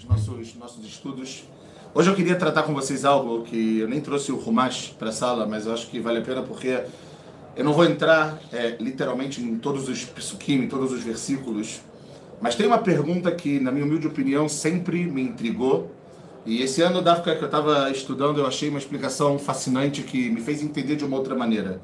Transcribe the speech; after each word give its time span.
os 0.00 0.04
nossos, 0.04 0.54
nossos 0.56 0.84
estudos. 0.86 1.44
Hoje 1.94 2.08
eu 2.08 2.14
queria 2.14 2.36
tratar 2.36 2.62
com 2.62 2.72
vocês 2.72 3.04
algo 3.04 3.42
que 3.42 3.80
eu 3.80 3.88
nem 3.88 4.00
trouxe 4.00 4.32
o 4.32 4.36
Rumash 4.36 4.94
para 4.98 5.10
a 5.10 5.12
sala, 5.12 5.46
mas 5.46 5.66
eu 5.66 5.74
acho 5.74 5.88
que 5.88 6.00
vale 6.00 6.18
a 6.18 6.22
pena 6.22 6.42
porque 6.42 6.82
eu 7.54 7.64
não 7.64 7.74
vou 7.74 7.84
entrar 7.84 8.38
é, 8.50 8.76
literalmente 8.80 9.42
em 9.42 9.58
todos 9.58 9.88
os 9.88 10.04
psukim, 10.04 10.62
em 10.62 10.68
todos 10.68 10.92
os 10.92 11.02
versículos, 11.02 11.82
mas 12.40 12.54
tem 12.54 12.66
uma 12.66 12.78
pergunta 12.78 13.30
que, 13.30 13.60
na 13.60 13.70
minha 13.70 13.84
humilde 13.84 14.06
opinião, 14.06 14.48
sempre 14.48 15.04
me 15.04 15.20
intrigou. 15.20 15.90
E 16.46 16.62
esse 16.62 16.80
ano, 16.80 17.02
da 17.02 17.12
época 17.12 17.36
que 17.36 17.42
eu 17.42 17.46
estava 17.46 17.90
estudando, 17.90 18.38
eu 18.38 18.46
achei 18.46 18.70
uma 18.70 18.78
explicação 18.78 19.38
fascinante 19.38 20.02
que 20.02 20.30
me 20.30 20.40
fez 20.40 20.62
entender 20.62 20.96
de 20.96 21.04
uma 21.04 21.18
outra 21.18 21.34
maneira. 21.34 21.82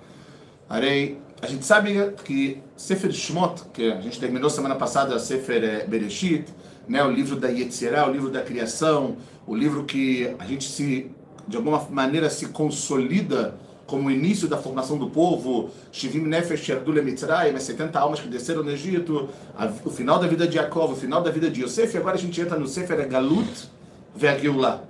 Arei, 0.66 1.18
a 1.42 1.46
gente 1.46 1.66
sabe 1.66 2.14
que 2.24 2.62
Sefer 2.74 3.12
Shmot, 3.12 3.64
que 3.74 3.92
a 3.92 4.00
gente 4.00 4.18
terminou 4.18 4.48
semana 4.48 4.74
passada, 4.74 5.18
Sefer 5.18 5.62
é, 5.62 5.86
Bereshit, 5.86 6.46
né, 6.88 7.02
o 7.02 7.10
livro 7.10 7.36
da 7.36 7.48
Yetzirah, 7.48 8.08
o 8.08 8.12
livro 8.12 8.30
da 8.30 8.42
criação, 8.42 9.16
o 9.46 9.54
livro 9.54 9.84
que 9.84 10.34
a 10.38 10.44
gente 10.44 10.64
se, 10.64 11.10
de 11.46 11.56
alguma 11.56 11.86
maneira, 11.90 12.30
se 12.30 12.48
consolida 12.48 13.54
como 13.86 14.08
o 14.08 14.10
início 14.10 14.48
da 14.48 14.56
formação 14.56 14.98
do 14.98 15.08
povo, 15.08 15.70
Shivim 15.92 16.22
Nefesh 16.22 16.68
Yerdule 16.68 17.02
Mitzrayim, 17.02 17.54
as 17.54 17.62
70 17.62 17.98
almas 17.98 18.20
que 18.20 18.28
desceram 18.28 18.64
no 18.64 18.70
Egito, 18.70 19.28
a, 19.56 19.70
o 19.84 19.90
final 19.90 20.18
da 20.18 20.26
vida 20.26 20.46
de 20.46 20.56
Jacob, 20.56 20.90
o 20.90 20.96
final 20.96 21.22
da 21.22 21.30
vida 21.30 21.48
de 21.48 21.62
Yosef, 21.62 21.94
e 21.94 21.98
agora 21.98 22.16
a 22.16 22.18
gente 22.18 22.40
entra 22.40 22.58
no 22.58 22.66
Sefer 22.66 23.08
Galut 23.08 23.68
Ve'agiullah, 24.14 24.82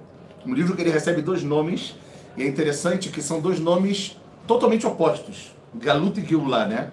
um 0.46 0.54
livro 0.54 0.74
que 0.74 0.82
ele 0.82 0.90
recebe 0.90 1.20
dois 1.20 1.42
nomes, 1.42 1.94
e 2.36 2.42
é 2.42 2.46
interessante 2.46 3.10
que 3.10 3.20
são 3.20 3.40
dois 3.40 3.60
nomes 3.60 4.16
totalmente 4.46 4.86
opostos, 4.86 5.54
Galut 5.74 6.18
e 6.18 6.24
Geulah, 6.24 6.66
né? 6.66 6.90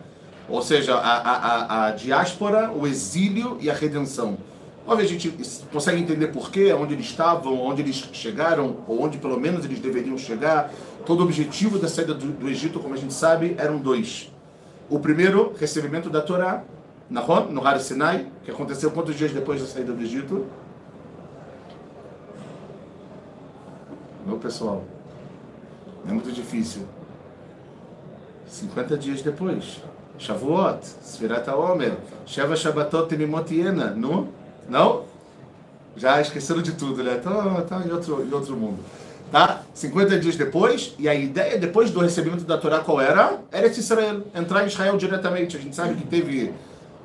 Ou 0.49 0.61
seja, 0.61 0.95
a, 0.95 1.17
a, 1.17 1.37
a, 1.37 1.85
a 1.87 1.91
diáspora, 1.91 2.71
o 2.71 2.85
exílio 2.85 3.57
e 3.61 3.69
a 3.69 3.73
redenção. 3.73 4.37
Óbvio, 4.85 5.05
a 5.05 5.07
gente 5.07 5.33
consegue 5.71 6.01
entender 6.01 6.27
por 6.27 6.51
quê, 6.51 6.73
onde 6.73 6.93
eles 6.93 7.05
estavam, 7.05 7.57
onde 7.57 7.81
eles 7.81 8.09
chegaram, 8.11 8.77
ou 8.85 9.01
onde 9.01 9.17
pelo 9.17 9.39
menos 9.39 9.63
eles 9.63 9.79
deveriam 9.79 10.17
chegar. 10.17 10.73
Todo 11.05 11.21
o 11.21 11.23
objetivo 11.23 11.79
da 11.79 11.87
saída 11.87 12.13
do, 12.13 12.27
do 12.27 12.49
Egito, 12.49 12.79
como 12.81 12.93
a 12.93 12.97
gente 12.97 13.13
sabe, 13.13 13.55
eram 13.57 13.77
dois. 13.77 14.29
O 14.89 14.99
primeiro, 14.99 15.53
recebimento 15.57 16.09
da 16.09 16.21
Torá, 16.21 16.63
Nahon, 17.09 17.45
no 17.45 17.65
Har 17.65 17.79
Sinai, 17.79 18.27
que 18.43 18.51
aconteceu 18.51 18.91
quantos 18.91 19.15
dias 19.15 19.31
depois 19.31 19.61
da 19.61 19.67
saída 19.67 19.93
do 19.93 20.01
Egito? 20.01 20.45
Meu 24.25 24.37
pessoal, 24.37 24.83
é 26.07 26.11
muito 26.11 26.31
difícil. 26.31 26.83
50 28.47 28.97
dias 28.97 29.21
depois. 29.21 29.81
Shavuot, 30.17 30.85
Sfirat 31.01 31.47
HaOmer, 31.47 31.97
Sheva 32.25 32.55
Shabbatot 32.55 33.07
Temimot 33.07 33.53
Yena, 33.53 33.91
no 33.91 34.29
não? 34.69 35.03
Já 35.95 36.19
esqueceram 36.19 36.61
de 36.61 36.73
tudo, 36.73 37.03
né? 37.03 37.15
Tá, 37.15 37.61
tá 37.61 37.81
em, 37.85 37.91
outro, 37.91 38.25
em 38.25 38.33
outro 38.33 38.55
mundo. 38.55 38.79
Tá? 39.31 39.61
50 39.73 40.19
dias 40.19 40.35
depois, 40.35 40.93
e 40.99 41.09
a 41.09 41.15
ideia 41.15 41.57
depois 41.57 41.89
do 41.89 41.99
recebimento 41.99 42.43
da 42.43 42.57
Torá 42.57 42.79
qual 42.79 43.01
era? 43.01 43.39
Era 43.51 43.67
Israel, 43.67 44.21
entrar 44.35 44.63
em 44.63 44.67
Israel 44.67 44.97
diretamente. 44.97 45.57
A 45.57 45.59
gente 45.59 45.75
sabe 45.75 45.95
que 45.95 46.05
teve 46.05 46.53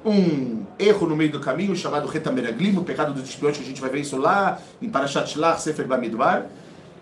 um 0.04 0.64
erro 0.78 1.06
no 1.06 1.16
meio 1.16 1.32
do 1.32 1.40
caminho 1.40 1.74
chamado 1.74 2.06
Retameraglim, 2.06 2.76
o 2.76 2.84
pecado 2.84 3.12
dos 3.12 3.28
espiões, 3.28 3.56
que 3.56 3.62
a 3.62 3.66
gente 3.66 3.80
vai 3.80 3.90
ver 3.90 4.00
isso 4.00 4.16
lá 4.16 4.58
em 4.80 4.88
Parashat 4.88 5.34
Sefer 5.58 5.86
Bamidbar. 5.86 6.46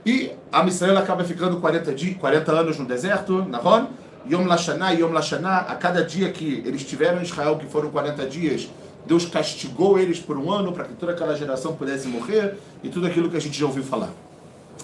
E 0.05 0.31
a 0.53 0.65
Israel 0.67 0.97
acaba 0.99 1.25
ficando 1.25 1.57
40, 1.57 1.93
dias, 1.93 2.17
40 2.17 2.53
anos 2.53 2.79
no 2.79 2.85
deserto, 2.85 3.45
na 3.49 3.59
Ron. 3.59 3.87
Yom 4.31 4.47
Lashana, 4.47 4.93
Yom 4.93 5.13
Lashana, 5.13 5.59
a 5.59 5.75
cada 5.77 6.05
dia 6.05 6.31
que 6.31 6.63
eles 6.65 6.83
estiveram 6.83 7.19
em 7.19 7.23
Israel, 7.23 7.57
que 7.57 7.67
foram 7.67 7.91
40 7.91 8.27
dias, 8.27 8.69
Deus 9.07 9.25
castigou 9.25 9.99
eles 9.99 10.19
por 10.19 10.37
um 10.37 10.51
ano 10.51 10.73
para 10.73 10.85
que 10.85 10.95
toda 10.95 11.13
aquela 11.13 11.37
geração 11.37 11.75
pudesse 11.75 12.09
morrer 12.09 12.55
e 12.83 12.89
tudo 12.89 13.07
aquilo 13.07 13.31
que 13.31 13.37
a 13.37 13.41
gente 13.41 13.59
já 13.59 13.67
ouviu 13.67 13.85
falar. 13.85 14.11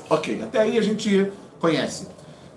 Ok, 0.08 0.40
até 0.42 0.60
aí 0.60 0.78
a 0.78 0.82
gente 0.82 1.30
conhece. 1.58 2.06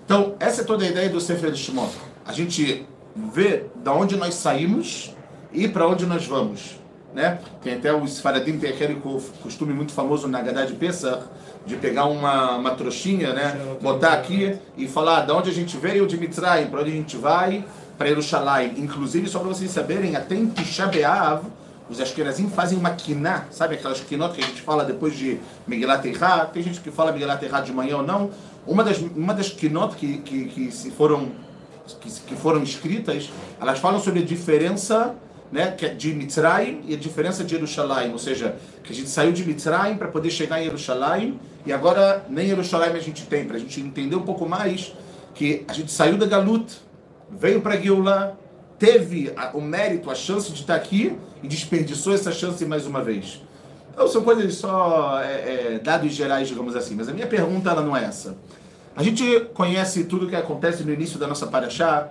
Então, 0.04 0.34
essa 0.38 0.62
é 0.62 0.64
toda 0.64 0.84
a 0.84 0.88
ideia 0.88 1.08
do 1.08 1.20
Sefer 1.20 1.50
de 1.50 1.58
Shimon. 1.58 1.88
A 2.24 2.32
gente 2.32 2.86
vê 3.14 3.64
da 3.76 3.92
onde 3.92 4.16
nós 4.16 4.34
saímos 4.34 5.12
e 5.52 5.66
para 5.66 5.88
onde 5.88 6.06
nós 6.06 6.24
vamos. 6.26 6.76
Né? 7.12 7.38
Tem 7.62 7.74
até 7.74 7.92
o 7.92 8.04
Sfaradim, 8.06 8.58
tem 8.58 8.70
aquele 8.70 9.00
costume 9.42 9.72
muito 9.72 9.92
famoso 9.92 10.28
na 10.28 10.42
Gadá 10.42 10.66
de 10.66 10.74
Pesach, 10.74 11.24
de 11.64 11.74
pegar 11.76 12.04
uma, 12.04 12.56
uma 12.56 12.72
trouxinha, 12.72 13.32
né? 13.32 13.58
botar 13.80 14.12
aqui 14.12 14.56
e 14.76 14.86
falar 14.86 15.22
da 15.22 15.34
onde 15.34 15.50
a 15.50 15.52
gente 15.52 15.76
veio 15.76 16.06
de 16.06 16.16
Mitzrayim, 16.16 16.66
para 16.66 16.82
onde 16.82 16.90
a 16.90 16.94
gente 16.94 17.16
vai, 17.16 17.64
para 17.96 18.08
Yerushalayim. 18.08 18.74
Inclusive, 18.78 19.28
só 19.28 19.38
para 19.38 19.48
vocês 19.48 19.70
saberem, 19.70 20.16
até 20.16 20.34
em 20.34 20.46
Tisha 20.46 20.90
os 21.88 22.00
Ashkenazim 22.00 22.48
fazem 22.48 22.76
uma 22.76 22.90
quiná, 22.90 23.44
sabe 23.50 23.76
aquelas 23.76 24.00
quinot 24.00 24.34
que 24.34 24.42
a 24.42 24.46
gente 24.46 24.60
fala 24.60 24.84
depois 24.84 25.16
de 25.16 25.38
Megillat 25.68 26.04
Eirá? 26.04 26.44
Tem 26.44 26.60
gente 26.60 26.80
que 26.80 26.90
fala 26.90 27.12
Megillat 27.12 27.40
Eirá 27.40 27.60
de 27.60 27.72
manhã 27.72 27.98
ou 27.98 28.02
não. 28.02 28.30
Uma 28.66 28.82
das, 28.82 28.98
uma 28.98 29.32
das 29.32 29.50
quinot 29.50 29.94
que, 29.94 30.18
que, 30.18 30.46
que 30.46 30.72
se 30.72 30.90
foram, 30.90 31.30
que, 32.00 32.10
que 32.10 32.34
foram 32.34 32.60
escritas, 32.62 33.30
elas 33.60 33.78
falam 33.78 34.00
sobre 34.00 34.20
a 34.20 34.24
diferença 34.24 35.14
né, 35.52 35.76
é 35.80 35.88
de 35.88 36.12
Mitzrayim 36.12 36.82
e 36.86 36.94
a 36.94 36.96
diferença 36.96 37.44
de 37.44 37.54
Yerushalayim, 37.54 38.10
ou 38.10 38.18
seja, 38.18 38.56
que 38.82 38.92
a 38.92 38.94
gente 38.94 39.08
saiu 39.08 39.32
de 39.32 39.44
Mitzrayim 39.44 39.96
para 39.96 40.08
poder 40.08 40.30
chegar 40.30 40.60
em 40.60 40.64
Yerushalayim 40.64 41.38
e 41.64 41.72
agora 41.72 42.26
nem 42.28 42.48
Yerushalayim 42.48 42.96
a 42.96 43.00
gente 43.00 43.24
tem, 43.26 43.44
para 43.44 43.56
a 43.56 43.60
gente 43.60 43.80
entender 43.80 44.16
um 44.16 44.22
pouco 44.22 44.48
mais 44.48 44.92
que 45.34 45.64
a 45.68 45.72
gente 45.72 45.92
saiu 45.92 46.16
da 46.16 46.26
Galut, 46.26 46.80
veio 47.30 47.60
para 47.60 47.80
Geulah, 47.80 48.34
teve 48.78 49.32
o 49.54 49.60
mérito, 49.60 50.10
a 50.10 50.14
chance 50.14 50.52
de 50.52 50.60
estar 50.60 50.74
aqui 50.74 51.16
e 51.42 51.48
desperdiçou 51.48 52.14
essa 52.14 52.32
chance 52.32 52.64
mais 52.64 52.86
uma 52.86 53.02
vez. 53.02 53.42
Então 53.92 54.06
são 54.06 54.22
coisas 54.22 54.54
só 54.56 55.18
é, 55.22 55.74
é, 55.74 55.78
dados 55.78 56.12
gerais, 56.12 56.48
digamos 56.48 56.76
assim. 56.76 56.94
Mas 56.94 57.08
a 57.08 57.12
minha 57.12 57.26
pergunta 57.26 57.70
ela 57.70 57.82
não 57.82 57.96
é 57.96 58.04
essa. 58.04 58.36
A 58.94 59.02
gente 59.02 59.40
conhece 59.54 60.04
tudo 60.04 60.26
o 60.26 60.28
que 60.28 60.36
acontece 60.36 60.84
no 60.84 60.92
início 60.92 61.18
da 61.18 61.26
nossa 61.26 61.46
paraxá. 61.46 62.10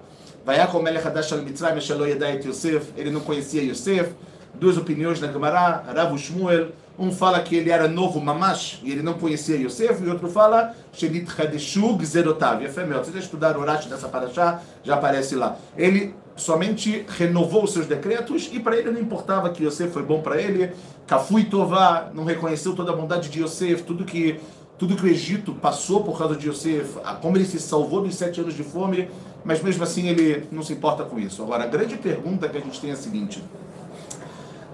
Ele 2.97 3.11
não 3.11 3.21
conhecia 3.21 3.63
Yosef. 3.63 4.13
Duas 4.55 4.77
opiniões 4.77 5.19
na 5.19 5.31
Gemara. 5.31 5.83
Rav 5.93 6.17
Shmuel. 6.17 6.69
Um 6.97 7.11
fala 7.11 7.39
que 7.41 7.55
ele 7.55 7.69
era 7.69 7.87
novo 7.87 8.21
mamash 8.21 8.79
e 8.83 8.91
ele 8.91 9.01
não 9.01 9.13
conhecia 9.15 9.57
Yosef, 9.57 10.01
e 10.03 10.09
outro 10.09 10.29
fala 10.29 10.73
Shenit 10.93 11.29
Hadeshug 11.29 12.05
Zerotav. 12.05 12.63
E 12.63 12.67
a 12.67 12.69
fé, 12.69 12.85
se 13.03 13.11
você 13.11 13.19
estudar 13.19 13.57
o 13.57 13.65
Rashi 13.65 13.89
dessa 13.89 14.07
paraxá, 14.07 14.61
já 14.83 14.95
aparece 14.95 15.35
lá. 15.35 15.57
Ele 15.77 16.15
somente 16.35 17.05
renovou 17.07 17.63
os 17.63 17.73
seus 17.73 17.85
decretos 17.85 18.49
e 18.51 18.59
para 18.59 18.77
ele 18.77 18.91
não 18.91 18.99
importava 18.99 19.49
que 19.49 19.63
Yosef 19.63 19.91
foi 19.91 20.03
bom 20.03 20.21
para 20.21 20.41
ele, 20.41 20.71
Kafui 21.07 21.45
Tová 21.45 22.09
não 22.13 22.25
reconheceu 22.25 22.75
toda 22.75 22.91
a 22.91 22.95
bondade 22.95 23.29
de 23.29 23.41
Yosef, 23.41 23.83
tudo 23.83 24.03
que 24.03 24.39
tudo 24.77 24.97
que 24.97 25.05
o 25.05 25.07
Egito 25.07 25.53
passou 25.53 26.03
por 26.03 26.17
causa 26.17 26.35
de 26.35 26.49
Yosef, 26.49 26.97
como 27.21 27.37
ele 27.37 27.45
se 27.45 27.59
salvou 27.59 28.01
dos 28.01 28.13
sete 28.15 28.41
anos 28.41 28.53
de 28.53 28.63
fome, 28.63 29.09
mas 29.43 29.61
mesmo 29.61 29.83
assim 29.83 30.09
ele 30.09 30.47
não 30.51 30.61
se 30.61 30.73
importa 30.73 31.05
com 31.05 31.17
isso. 31.17 31.41
Agora, 31.41 31.63
a 31.63 31.67
grande 31.67 31.95
pergunta 31.95 32.49
que 32.49 32.57
a 32.57 32.59
gente 32.59 32.81
tem 32.81 32.89
é 32.89 32.93
a 32.93 32.97
seguinte: 32.97 33.41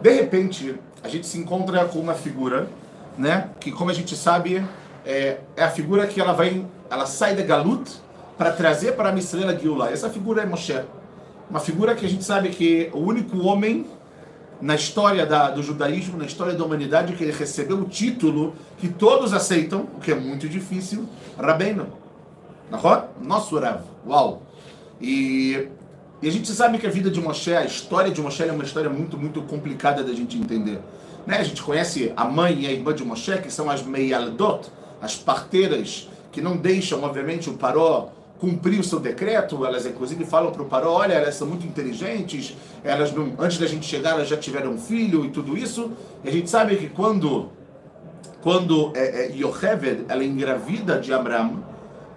de 0.02 0.12
repente, 0.12 0.76
a 1.03 1.07
gente 1.07 1.28
se 1.28 1.38
encontra 1.38 1.85
com 1.85 2.00
uma 2.00 2.13
figura, 2.13 2.67
né, 3.17 3.50
que 3.59 3.72
como 3.72 3.91
a 3.91 3.94
gente 3.94 4.16
sabe, 4.16 4.63
é, 5.06 5.39
é 5.56 5.63
a 5.63 5.69
figura 5.69 6.07
que 6.07 6.19
ela 6.19 6.34
vai, 6.34 6.66
ela 6.89 7.06
sai 7.06 7.35
da 7.35 7.44
Galut 7.44 7.91
para 8.38 8.51
trazer 8.51 8.94
para 8.94 9.09
a 9.09 9.11
Mistrela 9.11 9.57
Geulah. 9.57 9.91
Essa 9.91 10.09
figura 10.09 10.44
é 10.44 10.45
Moshe. 10.45 10.79
Uma 11.50 11.59
figura 11.59 11.95
que 11.95 12.06
a 12.06 12.09
gente 12.09 12.23
sabe 12.23 12.50
que 12.50 12.90
o 12.94 13.00
único 13.00 13.38
homem 13.40 13.85
na 14.61 14.75
história 14.75 15.25
da, 15.25 15.50
do 15.50 15.63
judaísmo, 15.63 16.17
na 16.17 16.25
história 16.25 16.53
da 16.53 16.63
humanidade, 16.63 17.13
que 17.13 17.23
ele 17.23 17.31
recebeu 17.31 17.78
o 17.78 17.85
título 17.85 18.53
que 18.78 18.88
todos 18.88 19.34
aceitam, 19.34 19.88
o 19.95 20.00
que 20.00 20.11
é 20.11 20.16
muito 20.16 20.47
difícil, 20.47 21.07
Rabbeinu. 21.38 21.88
Nosso 23.22 23.59
Rav. 23.59 23.81
Uau! 24.07 24.44
E, 25.01 25.67
e, 26.22 26.28
a 26.28 26.32
gente 26.32 26.52
sabe 26.52 26.78
que 26.78 26.86
a 26.86 26.90
vida 26.90 27.09
de 27.09 27.20
Moshe, 27.20 27.54
a 27.54 27.66
história 27.66 28.12
de 28.12 28.22
Moshe 28.22 28.44
é 28.44 28.52
uma 28.52 28.64
história 28.64 28.90
muito, 28.90 29.18
muito 29.18 29.42
complicada 29.44 30.04
da 30.04 30.14
gente 30.14 30.38
entender. 30.38 30.80
Né? 31.26 31.38
A 31.38 31.44
gente 31.44 31.62
conhece 31.62 32.14
a 32.16 32.26
mãe 32.26 32.62
e 32.62 32.68
a 32.68 32.72
irmã 32.72 32.94
de 32.94 33.04
Moshe, 33.04 33.38
que 33.40 33.52
são 33.52 33.70
as 33.70 33.84
Meyaldot, 33.84 34.70
as 35.02 35.16
parteiras, 35.16 36.09
que 36.32 36.41
não 36.41 36.58
deixam, 36.58 37.03
obviamente, 37.03 37.50
o 37.50 37.53
Paró 37.53 38.09
cumprir 38.40 38.79
o 38.79 38.84
seu 38.84 39.00
decreto, 39.00 39.64
elas 39.64 39.85
inclusive 39.85 40.26
falam 40.26 40.52
para 40.52 40.64
o 40.64 40.66
Paró, 40.66 40.94
olha, 40.94 41.14
elas 41.14 41.35
são 41.35 41.46
muito 41.46 41.64
inteligentes, 41.64 42.56
elas 42.84 43.14
não, 43.14 43.34
antes 43.38 43.59
da 43.59 43.67
gente 43.67 43.85
chegar 43.85 44.12
elas 44.12 44.28
já 44.28 44.35
tiveram 44.35 44.72
um 44.72 44.79
filho 44.79 45.24
e 45.24 45.29
tudo 45.29 45.56
isso, 45.56 45.91
e 46.24 46.29
a 46.29 46.32
gente 46.32 46.50
sabe 46.50 46.76
que 46.76 46.90
quando 46.90 47.52
quando 48.41 48.91
é, 48.96 49.28
é, 49.28 49.32
Yocheved, 49.32 50.06
ela 50.09 50.24
é 50.24 50.26
engravida 50.26 51.00
de 51.00 51.14
Abraão, 51.14 51.64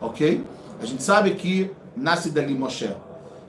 ok? 0.00 0.42
A 0.80 0.86
gente 0.86 1.02
sabe 1.02 1.32
que 1.32 1.70
nasce 1.94 2.30
dali 2.30 2.54
Moshe. 2.54 2.88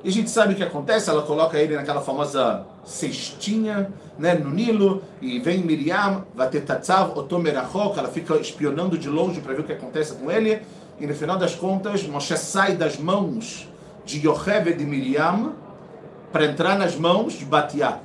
E 0.06 0.10
a 0.10 0.12
gente 0.12 0.30
sabe 0.30 0.54
o 0.54 0.56
que 0.56 0.62
acontece, 0.62 1.10
ela 1.10 1.24
coloca 1.24 1.58
ele 1.58 1.76
naquela 1.76 2.00
famosa 2.00 2.64
cestinha, 2.86 3.92
né, 4.20 4.36
no 4.36 4.52
Nilo, 4.52 5.02
e 5.20 5.40
vem 5.40 5.64
Miriam, 5.64 6.24
Vatetatzav, 6.36 7.18
Otomerachok, 7.18 7.98
ela 7.98 8.10
fica 8.10 8.36
espionando 8.36 9.00
de 9.00 9.10
longe 9.10 9.42
para 9.42 9.56
ver 9.56 9.62
o 9.62 9.64
que 9.64 9.74
acontece 9.74 10.14
com 10.14 10.30
ele, 10.30 10.62
e 11.00 11.08
no 11.08 11.16
final 11.16 11.40
das 11.40 11.56
contas, 11.56 12.04
Moshe 12.04 12.38
sai 12.38 12.76
das 12.76 13.00
mãos 13.00 13.68
de 14.06 14.28
Yocheved 14.28 14.80
e 14.80 14.86
Miriam 14.86 15.54
para 16.32 16.46
entrar 16.46 16.78
nas 16.78 16.96
mãos 16.96 17.34
de 17.34 17.44
Batiá. 17.44 17.98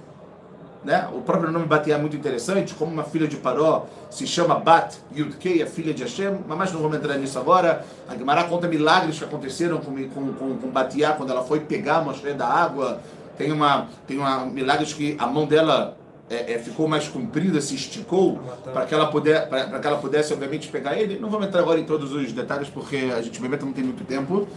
Né? 0.85 1.09
O 1.13 1.21
próprio 1.21 1.51
nome 1.53 1.67
Batiá 1.67 1.97
é 1.97 1.99
muito 1.99 2.17
interessante, 2.17 2.75
como 2.75 2.93
uma 2.93 3.05
filha 3.05 3.29
de 3.29 3.37
Paró 3.37 3.87
se 4.11 4.27
chama 4.27 4.55
Bat 4.55 4.97
Yudkei, 5.15 5.63
a 5.63 5.67
filha 5.67 5.93
de 5.93 6.03
Hashem, 6.03 6.39
mas 6.47 6.73
não 6.73 6.81
vamos 6.81 6.97
entrar 6.97 7.17
nisso 7.19 7.39
agora. 7.39 7.85
A 8.09 8.17
Gemara 8.17 8.45
conta 8.45 8.67
milagres 8.67 9.19
que 9.19 9.25
aconteceram 9.25 9.79
com, 9.79 9.95
com, 10.09 10.33
com, 10.33 10.57
com 10.57 10.69
Batiá 10.71 11.13
quando 11.13 11.31
ela 11.31 11.45
foi 11.45 11.61
pegar 11.61 11.97
a 11.97 12.03
Moshe 12.03 12.33
da 12.33 12.47
água. 12.47 13.01
Tem 13.37 13.53
uma, 13.53 13.89
tem 14.07 14.19
uma 14.19 14.45
milagres 14.47 14.93
que 14.93 15.17
a 15.19 15.27
mão 15.27 15.47
dela 15.47 15.97
é, 16.31 16.55
é, 16.55 16.59
ficou 16.59 16.89
mais 16.89 17.09
comprida, 17.09 17.61
se 17.61 17.75
esticou 17.75 18.41
para 18.73 18.87
que 18.87 18.95
ela 18.95 19.11
puder, 19.11 19.49
que 19.49 19.87
ela 19.87 19.99
pudesse 19.99 20.33
obviamente 20.33 20.69
pegar 20.69 20.99
ele. 20.99 21.19
Não 21.19 21.29
vamos 21.29 21.47
entrar 21.47 21.61
agora 21.61 21.79
em 21.79 21.85
todos 21.85 22.13
os 22.13 22.33
detalhes 22.33 22.69
porque 22.69 23.11
a 23.17 23.21
gente 23.21 23.37
obviamente 23.37 23.65
não 23.65 23.73
tem 23.73 23.85
muito 23.85 24.05
tempo. 24.05 24.49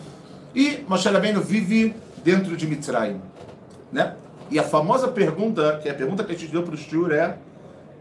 E 0.56 0.86
Moshe 0.88 1.10
Rabbeinu 1.10 1.42
vive 1.42 1.96
dentro 2.24 2.56
de 2.56 2.68
Mitzrayim, 2.68 3.20
né? 3.92 4.16
E 4.50 4.60
a 4.60 4.64
famosa 4.64 5.08
pergunta, 5.08 5.80
que 5.82 5.88
é 5.88 5.92
a 5.92 5.96
pergunta 5.96 6.24
que 6.24 6.32
a 6.32 6.38
gente 6.38 6.52
deu 6.52 6.64
para 6.64 6.76
o 6.76 6.78
Shur 6.78 7.12
é 7.12 7.38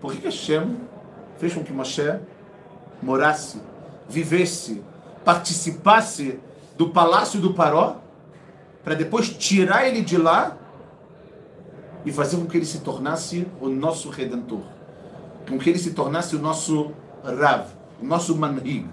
por 0.01 0.15
que 0.15 0.25
Hashem 0.25 0.77
fez 1.39 1.55
com 1.55 1.63
que 1.63 1.73
Moshe 1.73 2.19
morasse, 3.03 3.61
vivesse, 4.09 4.83
participasse 5.25 6.39
do 6.77 6.91
palácio 6.91 7.41
do 7.41 7.55
Paró, 7.55 7.97
para 8.85 8.95
depois 8.95 9.29
tirar 9.29 9.87
ele 9.87 10.01
de 10.01 10.17
lá 10.17 10.57
e 12.05 12.13
fazer 12.13 12.37
com 12.37 12.47
que 12.47 12.57
ele 12.57 12.67
se 12.67 12.81
tornasse 12.81 13.47
o 13.61 13.69
nosso 13.69 14.11
Redentor, 14.11 14.63
com 15.49 15.59
que 15.59 15.71
ele 15.71 15.79
se 15.79 15.93
tornasse 15.93 16.35
o 16.35 16.39
nosso 16.39 16.93
Rav, 17.25 17.67
o 18.01 18.05
nosso 18.05 18.37
Manhig. 18.37 18.87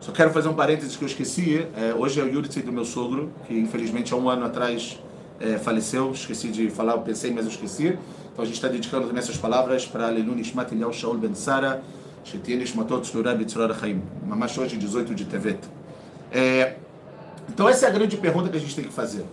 Só 0.00 0.12
quero 0.12 0.30
fazer 0.30 0.48
um 0.48 0.54
parênteses 0.54 0.96
que 0.96 1.04
eu 1.04 1.08
esqueci. 1.08 1.68
É, 1.76 1.92
hoje 1.92 2.20
é 2.20 2.24
o 2.24 2.28
Yurtsi 2.28 2.62
do 2.62 2.72
meu 2.72 2.84
sogro, 2.84 3.30
que 3.46 3.58
infelizmente 3.58 4.14
há 4.14 4.16
um 4.16 4.30
ano 4.30 4.46
atrás 4.46 4.98
é, 5.40 5.58
faleceu, 5.58 6.12
esqueci 6.12 6.48
de 6.48 6.68
falar, 6.70 6.92
eu 6.92 7.00
pensei, 7.00 7.32
mas 7.32 7.44
eu 7.46 7.50
esqueci. 7.50 7.98
Então 8.32 8.42
a 8.42 8.44
gente 8.44 8.54
está 8.54 8.68
dedicando 8.68 9.06
também 9.06 9.22
essas 9.22 9.38
palavras 9.38 9.86
para 9.86 10.06
Alelu 10.06 10.34
Nishmat 10.34 10.70
Eliel 10.72 10.92
Shaul 10.92 11.16
Ben 11.16 11.34
Sara, 11.34 11.82
Shetia 12.22 12.56
Nishmatot 12.56 13.06
Shturah 13.06 13.34
Bitzror 13.34 13.74
Chaim, 13.78 14.02
Mamash 14.26 14.58
hoje, 14.58 14.76
18 14.76 15.14
de 15.14 15.24
Tevet. 15.24 15.58
É, 16.30 16.76
então 17.48 17.68
essa 17.68 17.86
é 17.86 17.88
a 17.88 17.92
grande 17.92 18.16
pergunta 18.18 18.48
que 18.48 18.56
a 18.56 18.60
gente 18.60 18.74
tem 18.76 18.84
que 18.84 18.92
fazer. 18.92 19.24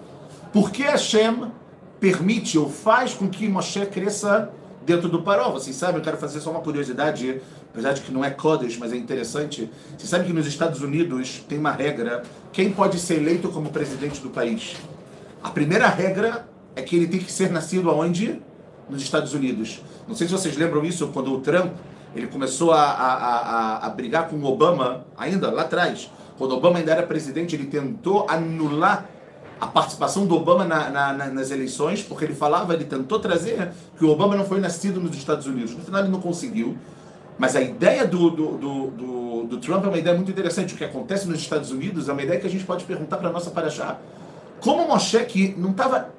Por 0.51 0.71
que 0.71 0.83
Hashem 0.83 1.51
permite 1.99 2.57
ou 2.57 2.69
faz 2.69 3.13
com 3.13 3.27
que 3.27 3.47
Moshe 3.47 3.85
cresça 3.87 4.49
dentro 4.85 5.09
do 5.09 5.21
Paró? 5.21 5.51
Vocês 5.51 5.75
sabem, 5.75 5.97
eu 5.97 6.01
quero 6.01 6.17
fazer 6.17 6.39
só 6.39 6.49
uma 6.49 6.61
curiosidade, 6.61 7.41
apesar 7.71 7.93
de 7.93 8.01
que 8.01 8.11
não 8.11 8.23
é 8.23 8.31
Kodesh, 8.31 8.77
mas 8.77 8.93
é 8.93 8.95
interessante. 8.95 9.69
Vocês 9.97 10.09
sabem 10.09 10.25
que 10.25 10.33
nos 10.33 10.47
Estados 10.47 10.81
Unidos 10.81 11.43
tem 11.47 11.59
uma 11.59 11.71
regra, 11.71 12.23
quem 12.51 12.71
pode 12.71 12.97
ser 12.97 13.15
eleito 13.15 13.49
como 13.49 13.69
presidente 13.69 14.21
do 14.21 14.29
país? 14.29 14.77
A 15.43 15.49
primeira 15.49 15.87
regra 15.87 16.47
é 16.75 16.81
que 16.81 16.95
ele 16.95 17.07
tem 17.07 17.19
que 17.19 17.31
ser 17.31 17.51
nascido 17.51 17.89
aonde? 17.89 18.41
Nos 18.89 19.01
Estados 19.01 19.33
Unidos. 19.33 19.81
Não 20.07 20.15
sei 20.15 20.27
se 20.27 20.33
vocês 20.33 20.55
lembram 20.55 20.85
isso, 20.85 21.07
quando 21.09 21.33
o 21.33 21.41
Trump 21.41 21.73
ele 22.15 22.27
começou 22.27 22.71
a, 22.71 22.83
a, 22.83 23.13
a, 23.13 23.85
a 23.85 23.89
brigar 23.89 24.29
com 24.29 24.37
o 24.37 24.45
Obama, 24.45 25.05
ainda 25.17 25.51
lá 25.51 25.63
atrás. 25.63 26.09
Quando 26.37 26.51
o 26.51 26.57
Obama 26.57 26.79
ainda 26.79 26.91
era 26.91 27.03
presidente, 27.03 27.55
ele 27.55 27.65
tentou 27.65 28.25
anular 28.29 29.05
a 29.59 29.67
participação 29.67 30.25
do 30.25 30.35
Obama 30.35 30.63
na, 30.63 30.89
na, 30.89 31.13
na, 31.13 31.25
nas 31.27 31.51
eleições, 31.51 32.03
porque 32.03 32.25
ele 32.25 32.35
falava, 32.35 32.73
ele 32.73 32.85
tentou 32.85 33.19
trazer 33.19 33.71
que 33.97 34.05
o 34.05 34.09
Obama 34.09 34.35
não 34.35 34.45
foi 34.45 34.59
nascido 34.59 34.99
nos 34.99 35.15
Estados 35.15 35.47
Unidos. 35.47 35.75
No 35.75 35.83
final 35.83 36.01
ele 36.01 36.09
não 36.09 36.21
conseguiu. 36.21 36.77
Mas 37.37 37.55
a 37.55 37.61
ideia 37.61 38.05
do, 38.05 38.29
do, 38.29 38.57
do, 38.57 38.87
do, 38.87 39.43
do 39.43 39.57
Trump 39.57 39.83
é 39.85 39.87
uma 39.87 39.97
ideia 39.97 40.15
muito 40.15 40.31
interessante. 40.31 40.73
O 40.73 40.77
que 40.77 40.83
acontece 40.83 41.27
nos 41.27 41.39
Estados 41.39 41.71
Unidos 41.71 42.07
é 42.09 42.13
uma 42.13 42.23
ideia 42.23 42.39
que 42.39 42.47
a 42.47 42.49
gente 42.49 42.65
pode 42.65 42.83
perguntar 42.85 43.17
para 43.17 43.29
a 43.29 43.31
nossa 43.31 43.51
paraxá. 43.51 43.97
Como 44.61 44.87
Moshe, 44.87 45.23
que 45.25 45.55
não 45.57 45.71
estava 45.71 46.09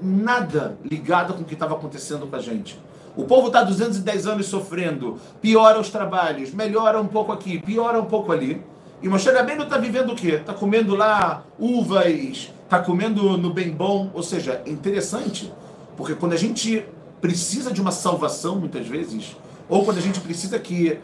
nada 0.00 0.76
ligado 0.84 1.34
com 1.34 1.42
o 1.42 1.44
que 1.44 1.54
estava 1.54 1.74
acontecendo 1.74 2.26
com 2.26 2.36
a 2.36 2.40
gente. 2.40 2.78
O 3.14 3.24
povo 3.24 3.48
está 3.48 3.62
210 3.62 4.26
anos 4.26 4.46
sofrendo, 4.46 5.18
piora 5.40 5.78
os 5.78 5.90
trabalhos, 5.90 6.52
melhora 6.52 7.00
um 7.00 7.06
pouco 7.06 7.30
aqui, 7.30 7.58
piora 7.58 8.00
um 8.00 8.06
pouco 8.06 8.32
ali. 8.32 8.62
E 9.02 9.08
Moshe 9.08 9.30
Rabbeinu 9.30 9.64
está 9.64 9.76
vivendo 9.76 10.12
o 10.12 10.16
quê? 10.16 10.34
Está 10.36 10.54
comendo 10.54 10.94
lá 10.94 11.44
uvas, 11.58 12.50
está 12.64 12.78
comendo 12.78 13.36
no 13.36 13.52
bem 13.52 13.70
bom. 13.70 14.10
Ou 14.14 14.22
seja, 14.22 14.62
é 14.64 14.70
interessante, 14.70 15.52
porque 15.96 16.14
quando 16.14 16.32
a 16.32 16.36
gente 16.36 16.84
precisa 17.20 17.70
de 17.70 17.80
uma 17.80 17.92
salvação, 17.92 18.56
muitas 18.56 18.86
vezes, 18.86 19.36
ou 19.68 19.84
quando 19.84 19.98
a 19.98 20.00
gente 20.00 20.20
precisa 20.20 20.58
que 20.58 20.98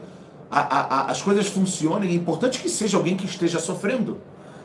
a, 0.50 0.60
a, 0.60 0.80
a, 0.80 1.10
as 1.10 1.20
coisas 1.20 1.46
funcionem, 1.46 2.10
é 2.10 2.14
importante 2.14 2.58
que 2.60 2.68
seja 2.68 2.96
alguém 2.96 3.16
que 3.16 3.26
esteja 3.26 3.58
sofrendo. 3.58 4.18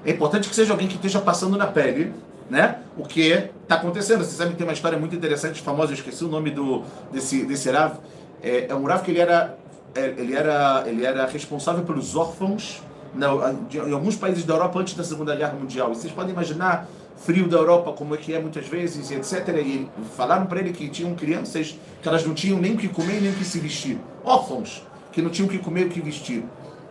É 0.06 0.12
importante 0.12 0.50
que 0.50 0.56
seja 0.56 0.74
alguém 0.74 0.88
que 0.88 0.96
esteja 0.96 1.20
passando 1.20 1.58
na 1.58 1.68
pele, 1.68 2.14
né? 2.50 2.80
O 2.98 3.04
que 3.04 3.50
está 3.62 3.76
acontecendo. 3.76 4.24
Você 4.24 4.36
sabe 4.36 4.52
que 4.52 4.58
tem 4.58 4.68
uma 4.68 4.74
história 4.74 4.98
muito 4.98 5.16
interessante, 5.16 5.62
famosa, 5.62 5.92
eu 5.92 5.96
esqueci 5.96 6.24
o 6.24 6.28
nome 6.28 6.52
do, 6.52 6.84
desse, 7.12 7.46
desse 7.46 7.72
Rav. 7.72 7.98
É, 8.42 8.68
é 8.70 8.76
um 8.76 8.84
Rav 8.86 9.04
que 9.04 9.12
ele 9.12 9.20
era, 9.20 9.58
é, 9.96 10.06
ele, 10.18 10.36
era, 10.36 10.84
ele 10.86 11.06
era 11.06 11.26
responsável 11.26 11.84
pelos 11.84 12.16
órfãos 12.16 12.82
em 13.16 13.94
alguns 13.94 14.16
países 14.16 14.44
da 14.44 14.56
Europa 14.56 14.80
antes 14.80 14.96
da 14.96 15.04
Segunda 15.04 15.36
Guerra 15.36 15.54
Mundial. 15.54 15.92
E 15.92 15.96
vocês 15.96 16.12
podem 16.12 16.32
imaginar 16.32 16.88
frio 17.16 17.48
da 17.48 17.58
Europa, 17.58 17.94
como 17.94 18.16
é 18.16 18.18
que 18.18 18.34
é 18.34 18.40
muitas 18.40 18.68
vezes, 18.68 19.12
etc. 19.12 19.48
E 19.58 19.88
falaram 20.18 20.46
para 20.48 20.60
ele 20.60 20.74
que 20.74 20.90
tinham 20.90 21.14
crianças 21.14 21.78
que 22.02 22.08
elas 22.08 22.26
não 22.26 22.34
tinham 22.34 22.60
nem 22.60 22.74
o 22.74 22.78
que 22.78 22.88
comer 22.88 23.22
nem 23.22 23.32
o 23.32 23.36
que 23.36 23.46
se 23.46 23.60
vestir. 23.60 24.00
Órfãos, 24.24 24.86
que 25.12 25.22
não 25.22 25.30
tinham 25.30 25.48
o 25.48 25.52
que 25.52 25.60
comer 25.60 25.86
o 25.86 25.90
que 25.90 26.02
vestir. 26.02 26.44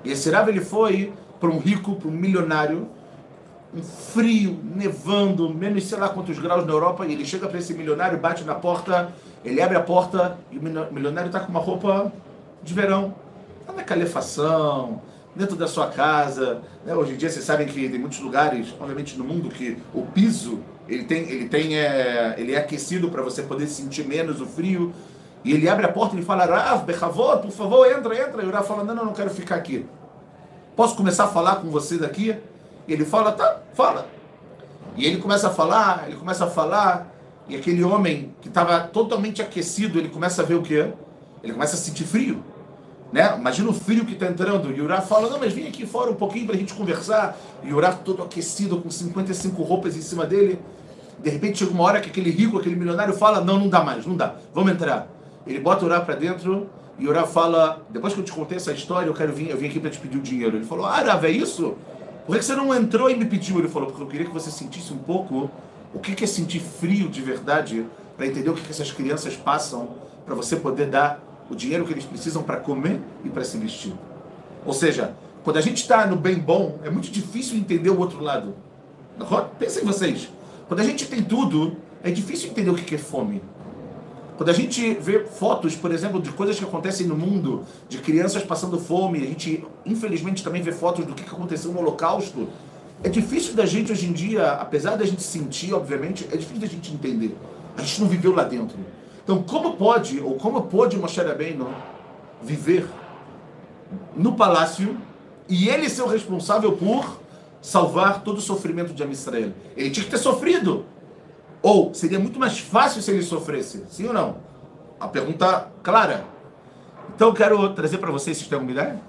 E 0.05 0.13
esse 0.13 0.31
Rav, 0.31 0.49
ele 0.49 0.61
foi 0.61 1.13
para 1.41 1.51
um 1.51 1.59
rico, 1.59 1.97
para 1.97 2.09
um 2.09 2.13
milionário, 2.13 2.89
um 3.75 3.83
frio, 3.83 4.59
nevando, 4.75 5.53
menos 5.53 5.85
sei 5.85 5.99
lá 5.99 6.09
quantos 6.09 6.39
graus 6.39 6.67
na 6.67 6.73
Europa, 6.73 7.07
e 7.07 7.13
ele 7.13 7.25
chega 7.25 7.49
para 7.49 7.59
esse 7.59 7.73
milionário, 7.73 8.19
bate 8.19 8.45
na 8.45 8.55
porta, 8.55 9.13
ele 9.45 9.61
abre 9.63 9.77
a 9.77 9.81
porta 9.81 10.39
e 10.51 10.59
o 10.59 10.63
milionário 10.63 11.29
está 11.29 11.41
com 11.41 11.51
uma 11.51 11.61
roupa 11.61 12.13
de 12.63 12.75
verão. 12.75 13.15
Está 13.61 13.73
na 13.73 13.83
calefação, 13.83 15.01
dentro 15.35 15.57
da 15.57 15.67
sua 15.67 15.89
casa. 15.89 16.61
Né? 16.85 16.95
Hoje 16.95 17.15
em 17.15 17.17
dia 17.17 17.31
vocês 17.31 17.45
sabem 17.45 17.67
que 17.67 17.89
tem 17.89 17.99
muitos 17.99 18.21
lugares, 18.21 18.75
obviamente 18.79 19.17
no 19.17 19.25
mundo, 19.25 19.49
que 19.49 19.79
o 19.95 20.03
piso 20.03 20.61
ele 20.89 21.05
tem, 21.05 21.29
ele 21.29 21.49
tem, 21.49 21.77
é, 21.77 22.35
ele 22.37 22.53
é 22.53 22.59
aquecido 22.59 23.11
para 23.11 23.23
você 23.23 23.43
poder 23.43 23.67
sentir 23.67 24.07
menos 24.07 24.41
o 24.41 24.47
frio. 24.47 24.93
E 25.45 25.53
ele 25.53 25.69
abre 25.69 25.85
a 25.87 25.89
porta 25.89 26.15
e 26.15 26.19
ele 26.19 26.27
fala, 26.27 26.45
Rav, 26.45 26.85
Bechavot, 26.85 27.43
por 27.43 27.51
favor, 27.51 27.91
entra, 27.91 28.15
entra. 28.15 28.43
E 28.43 28.47
o 28.47 28.51
Rav 28.51 28.67
fala, 28.67 28.85
não, 28.85 28.95
não, 28.95 29.07
não 29.07 29.13
quero 29.13 29.31
ficar 29.31 29.57
aqui. 29.57 29.87
Posso 30.77 30.97
começar 30.97 31.25
a 31.25 31.29
falar 31.29 31.57
com 31.57 31.69
você 31.69 31.99
daqui? 31.99 32.37
Ele 32.89 33.05
fala, 33.05 33.33
tá, 33.33 33.61
fala. 33.75 34.09
E 34.97 35.07
ele 35.07 35.19
começa 35.19 35.49
a 35.49 35.51
falar, 35.51 36.05
ele 36.07 36.17
começa 36.17 36.45
a 36.45 36.51
falar, 36.51 37.13
e 37.49 37.57
aquele 37.57 37.83
homem 37.83 38.35
que 38.41 38.49
estava 38.49 38.81
totalmente 38.81 39.43
aquecido, 39.43 39.99
ele 39.99 40.09
começa 40.09 40.43
a 40.43 40.45
ver 40.45 40.55
o 40.55 40.63
quê? 40.63 40.93
Ele 41.43 41.53
começa 41.53 41.75
a 41.75 41.79
sentir 41.79 42.05
frio. 42.05 42.43
Né? 43.13 43.35
Imagina 43.37 43.69
o 43.69 43.75
frio 43.75 44.07
que 44.07 44.15
está 44.15 44.27
entrando. 44.27 44.73
E 44.75 44.81
o 44.81 44.85
Urá 44.85 45.01
fala, 45.01 45.29
não, 45.29 45.39
mas 45.39 45.53
vem 45.53 45.67
aqui 45.67 45.85
fora 45.85 46.11
um 46.11 46.15
pouquinho 46.15 46.47
para 46.47 46.55
a 46.55 46.59
gente 46.59 46.73
conversar. 46.73 47.37
E 47.63 47.73
o 47.73 47.77
Urá 47.77 47.93
todo 47.93 48.23
aquecido, 48.23 48.79
com 48.81 48.91
55 48.91 49.63
roupas 49.63 49.97
em 49.97 50.01
cima 50.01 50.25
dele. 50.25 50.59
De 51.19 51.31
repente 51.31 51.59
chega 51.59 51.71
uma 51.71 51.85
hora 51.85 52.01
que 52.01 52.09
aquele 52.09 52.31
rico, 52.31 52.59
aquele 52.59 52.75
milionário 52.75 53.15
fala, 53.15 53.41
não, 53.41 53.59
não 53.59 53.69
dá 53.69 53.83
mais, 53.83 54.07
não 54.07 54.17
dá, 54.17 54.35
vamos 54.53 54.73
entrar. 54.73 55.09
Ele 55.47 55.61
bota 55.61 55.85
o 55.85 55.89
Urá 55.89 56.01
para 56.01 56.15
dentro 56.15 56.69
e 56.99 57.07
o 57.07 57.11
Urá 57.11 57.25
fala, 57.25 57.83
depois 57.91 58.15
que 58.15 58.21
eu 58.21 58.25
te 58.25 58.33
contei 58.33 58.57
essa 58.57 58.73
história, 58.73 59.07
eu 59.07 59.15
quero 59.15 59.33
vir, 59.33 59.51
eu 59.51 59.57
vim 59.57 59.67
aqui 59.67 59.79
para 59.79 59.91
te 59.91 59.99
pedir 59.99 60.19
o 60.19 60.21
dinheiro. 60.21 60.57
Ele 60.57 60.65
falou, 60.65 60.87
ah, 60.87 61.03
é 61.23 61.31
isso? 61.31 61.77
Por 62.27 62.37
que 62.37 62.45
você 62.45 62.55
não 62.55 62.75
entrou 62.75 63.11
e 63.11 63.17
me 63.17 63.25
pediu? 63.25 63.59
Ele 63.59 63.69
falou, 63.69 63.89
porque 63.89 64.03
eu 64.03 64.07
queria 64.07 64.27
que 64.27 64.33
você 64.33 64.51
sentisse 64.51 64.93
um 64.93 64.99
pouco 64.99 65.51
o 65.93 65.99
que 65.99 66.23
é 66.23 66.27
sentir 66.27 66.61
frio 66.61 67.09
de 67.09 67.21
verdade, 67.21 67.85
para 68.17 68.27
entender 68.27 68.49
o 68.49 68.55
que 68.55 68.71
essas 68.71 68.91
crianças 68.93 69.37
passam, 69.37 69.91
para 70.25 70.35
você 70.35 70.57
poder 70.57 70.87
dar 70.87 71.21
o 71.51 71.55
dinheiro 71.55 71.85
que 71.85 71.93
eles 71.93 72.05
precisam 72.05 72.43
para 72.43 72.57
comer 72.59 73.01
e 73.25 73.29
para 73.29 73.45
se 73.45 73.59
vestir. 73.59 73.93
Ou 74.65 74.73
seja, 74.73 75.15
quando 75.43 75.57
a 75.57 75.61
gente 75.61 75.79
está 75.79 76.07
no 76.07 76.17
bem 76.17 76.39
bom, 76.39 76.79
é 76.85 76.91
muito 76.91 77.11
difícil 77.11 77.59
entender 77.59 77.91
o 77.91 77.99
outro 77.99 78.23
lado. 78.23 78.55
Pensem 79.59 79.85
vocês. 79.85 80.31
Quando 80.69 80.81
a 80.81 80.85
gente 80.85 81.07
tem 81.07 81.23
tudo, 81.23 81.77
é 82.03 82.11
difícil 82.11 82.51
entender 82.51 82.71
o 82.71 82.75
que 82.75 82.95
é 82.95 82.99
fome. 82.99 83.43
Quando 84.43 84.51
a 84.51 84.55
gente 84.55 84.95
vê 84.95 85.21
fotos, 85.21 85.77
por 85.77 85.93
exemplo, 85.93 86.21
de 86.21 86.33
coisas 86.33 86.59
que 86.59 86.65
acontecem 86.65 87.07
no 87.07 87.17
mundo, 87.17 87.65
de 87.89 87.99
crianças 87.99 88.43
passando 88.43 88.77
fome, 88.77 89.23
a 89.23 89.27
gente 89.27 89.65
infelizmente 89.87 90.43
também 90.43 90.61
vê 90.61 90.73
fotos 90.73 91.07
do 91.07 91.15
que 91.15 91.23
aconteceu 91.23 91.71
no 91.71 91.79
Holocausto. 91.79 92.49
É 93.05 93.09
difícil 93.09 93.55
da 93.55 93.65
gente 93.65 93.93
hoje 93.93 94.09
em 94.09 94.13
dia, 94.13 94.55
apesar 94.55 94.97
da 94.97 95.07
gente 95.07 95.23
sentir, 95.23 95.73
obviamente, 95.73 96.27
é 96.33 96.37
difícil 96.37 96.61
da 96.61 96.67
gente 96.67 96.93
entender. 96.93 97.37
A 97.77 97.83
gente 97.83 98.01
não 98.01 98.09
viveu 98.09 98.35
lá 98.35 98.43
dentro. 98.43 98.77
Então, 99.23 99.45
como 99.45 99.77
pode, 99.77 100.19
ou 100.19 100.35
como 100.35 100.63
pôde 100.63 100.99
Moshe 100.99 101.21
Rabbeinu 101.21 101.69
viver 102.43 102.85
no 104.17 104.33
palácio 104.33 104.97
e 105.49 105.69
ele 105.69 105.89
ser 105.89 106.03
o 106.03 106.09
responsável 106.09 106.73
por 106.73 107.21
salvar 107.61 108.25
todo 108.25 108.39
o 108.39 108.41
sofrimento 108.41 108.93
de 108.93 109.05
Amisrael? 109.05 109.53
Ele 109.77 109.91
tinha 109.91 110.03
que 110.03 110.11
ter 110.11 110.19
sofrido. 110.19 110.85
Ou 111.63 111.95
seria 111.95 112.19
muito 112.19 112.39
mais 112.39 112.59
fácil 112.59 113.01
se 113.01 113.11
ele 113.11 113.23
sofresse? 113.23 113.85
Sim 113.89 114.09
ou 114.09 114.13
não? 114.13 114.37
A 114.99 115.07
pergunta 115.07 115.69
clara. 115.83 116.25
Então 117.15 117.33
quero 117.33 117.73
trazer 117.73 117.99
para 117.99 118.11
vocês, 118.11 118.37
vocês 118.37 118.49
têm 118.49 118.57
alguma 118.57 118.73
ideia? 118.73 119.01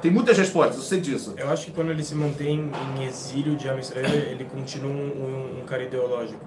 Tem 0.00 0.10
muitas 0.10 0.38
respostas, 0.38 0.76
eu 0.76 0.82
sei 0.82 1.00
disso. 1.00 1.34
Eu 1.36 1.50
acho 1.50 1.66
que 1.66 1.72
quando 1.72 1.90
ele 1.90 2.02
se 2.02 2.14
mantém 2.14 2.70
em 2.96 3.04
exílio 3.04 3.54
de 3.54 3.68
Amisrael, 3.68 4.06
ele 4.06 4.44
continua 4.44 4.90
um, 4.90 5.60
um, 5.60 5.64
cara 5.66 5.82
ideológico. 5.82 6.40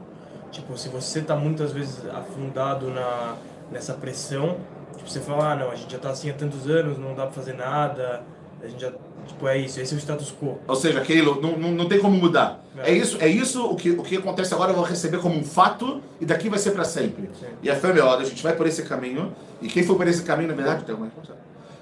Tipo, 0.51 0.75
se 0.77 0.89
você 0.89 1.21
tá 1.21 1.35
muitas 1.35 1.71
vezes 1.71 2.03
afundado 2.09 2.89
na, 2.89 3.35
nessa 3.71 3.93
pressão, 3.93 4.57
tipo, 4.97 5.07
você 5.07 5.19
fala, 5.19 5.51
ah, 5.51 5.55
não, 5.55 5.69
a 5.69 5.75
gente 5.75 5.91
já 5.91 5.99
tá 5.99 6.09
assim 6.09 6.31
há 6.31 6.33
tantos 6.33 6.67
anos, 6.67 6.97
não 6.97 7.13
dá 7.13 7.23
pra 7.23 7.31
fazer 7.31 7.53
nada, 7.53 8.23
a 8.63 8.67
gente 8.67 8.81
já 8.81 8.91
Tipo, 9.27 9.47
é 9.47 9.57
isso, 9.57 9.79
esse 9.79 9.93
é 9.93 9.97
o 9.97 9.99
status 9.99 10.33
quo. 10.39 10.59
Ou 10.67 10.75
seja, 10.75 10.99
aquilo 10.99 11.41
não, 11.41 11.57
não, 11.57 11.71
não 11.71 11.87
tem 11.87 11.99
como 11.99 12.17
mudar. 12.17 12.63
É. 12.77 12.91
é, 12.91 12.93
isso, 12.93 13.17
é 13.19 13.27
isso 13.27 13.65
o 13.65 13.75
que, 13.75 13.91
o 13.91 14.03
que 14.03 14.17
acontece 14.17 14.53
agora, 14.53 14.71
eu 14.71 14.75
vou 14.75 14.83
receber 14.83 15.19
como 15.19 15.37
um 15.37 15.43
fato 15.43 16.01
e 16.19 16.25
daqui 16.25 16.49
vai 16.49 16.59
ser 16.59 16.71
para 16.71 16.83
sempre. 16.83 17.29
Sim. 17.39 17.47
E 17.61 17.69
a 17.69 17.75
fé, 17.75 17.93
ó, 18.01 18.17
a 18.17 18.23
gente 18.23 18.41
vai 18.43 18.55
por 18.55 18.67
esse 18.67 18.83
caminho, 18.83 19.33
e 19.61 19.67
quem 19.67 19.83
foi 19.83 19.95
por 19.95 20.07
esse 20.07 20.23
caminho, 20.23 20.49
na 20.49 20.55
verdade, 20.55 20.83
tem 20.83 20.95
coisa. 20.95 21.11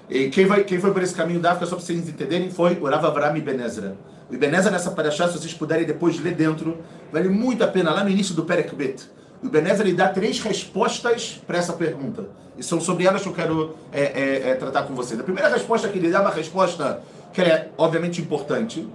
E 0.08 0.28
quem, 0.28 0.46
vai, 0.46 0.62
quem 0.64 0.78
foi 0.78 0.92
por 0.92 1.02
esse 1.02 1.14
caminho 1.14 1.40
da 1.40 1.50
África, 1.50 1.66
só 1.66 1.76
para 1.76 1.84
vocês 1.84 2.08
entenderem, 2.08 2.50
foi 2.50 2.78
o 2.78 2.84
Rav 2.84 3.04
Avram 3.06 3.40
Benezra. 3.40 3.96
O 4.30 4.36
Benezra 4.36 4.70
nessa 4.70 4.90
paraxá, 4.90 5.26
se 5.28 5.38
vocês 5.38 5.54
puderem 5.54 5.86
depois 5.86 6.20
ler 6.20 6.34
dentro, 6.34 6.78
vale 7.10 7.28
muito 7.28 7.64
a 7.64 7.68
pena, 7.68 7.92
lá 7.92 8.04
no 8.04 8.10
início 8.10 8.34
do 8.34 8.44
Perek 8.44 8.74
Bet. 8.74 9.10
O 9.42 9.48
Benezra 9.48 9.86
ele 9.86 9.96
dá 9.96 10.08
três 10.08 10.38
respostas 10.40 11.40
para 11.46 11.58
essa 11.58 11.72
pergunta. 11.72 12.28
E 12.56 12.62
são 12.62 12.80
sobre 12.80 13.06
elas 13.06 13.22
que 13.22 13.28
eu 13.28 13.32
quero 13.32 13.76
é, 13.92 14.02
é, 14.02 14.50
é, 14.50 14.54
tratar 14.54 14.82
com 14.82 14.94
vocês. 14.94 15.18
A 15.18 15.22
primeira 15.22 15.48
resposta 15.48 15.88
que 15.88 15.98
ele 15.98 16.10
dá 16.10 16.18
é 16.18 16.20
uma 16.20 16.30
resposta 16.30 17.02
que 17.32 17.40
é 17.40 17.70
obviamente 17.78 18.20
importante, 18.20 18.86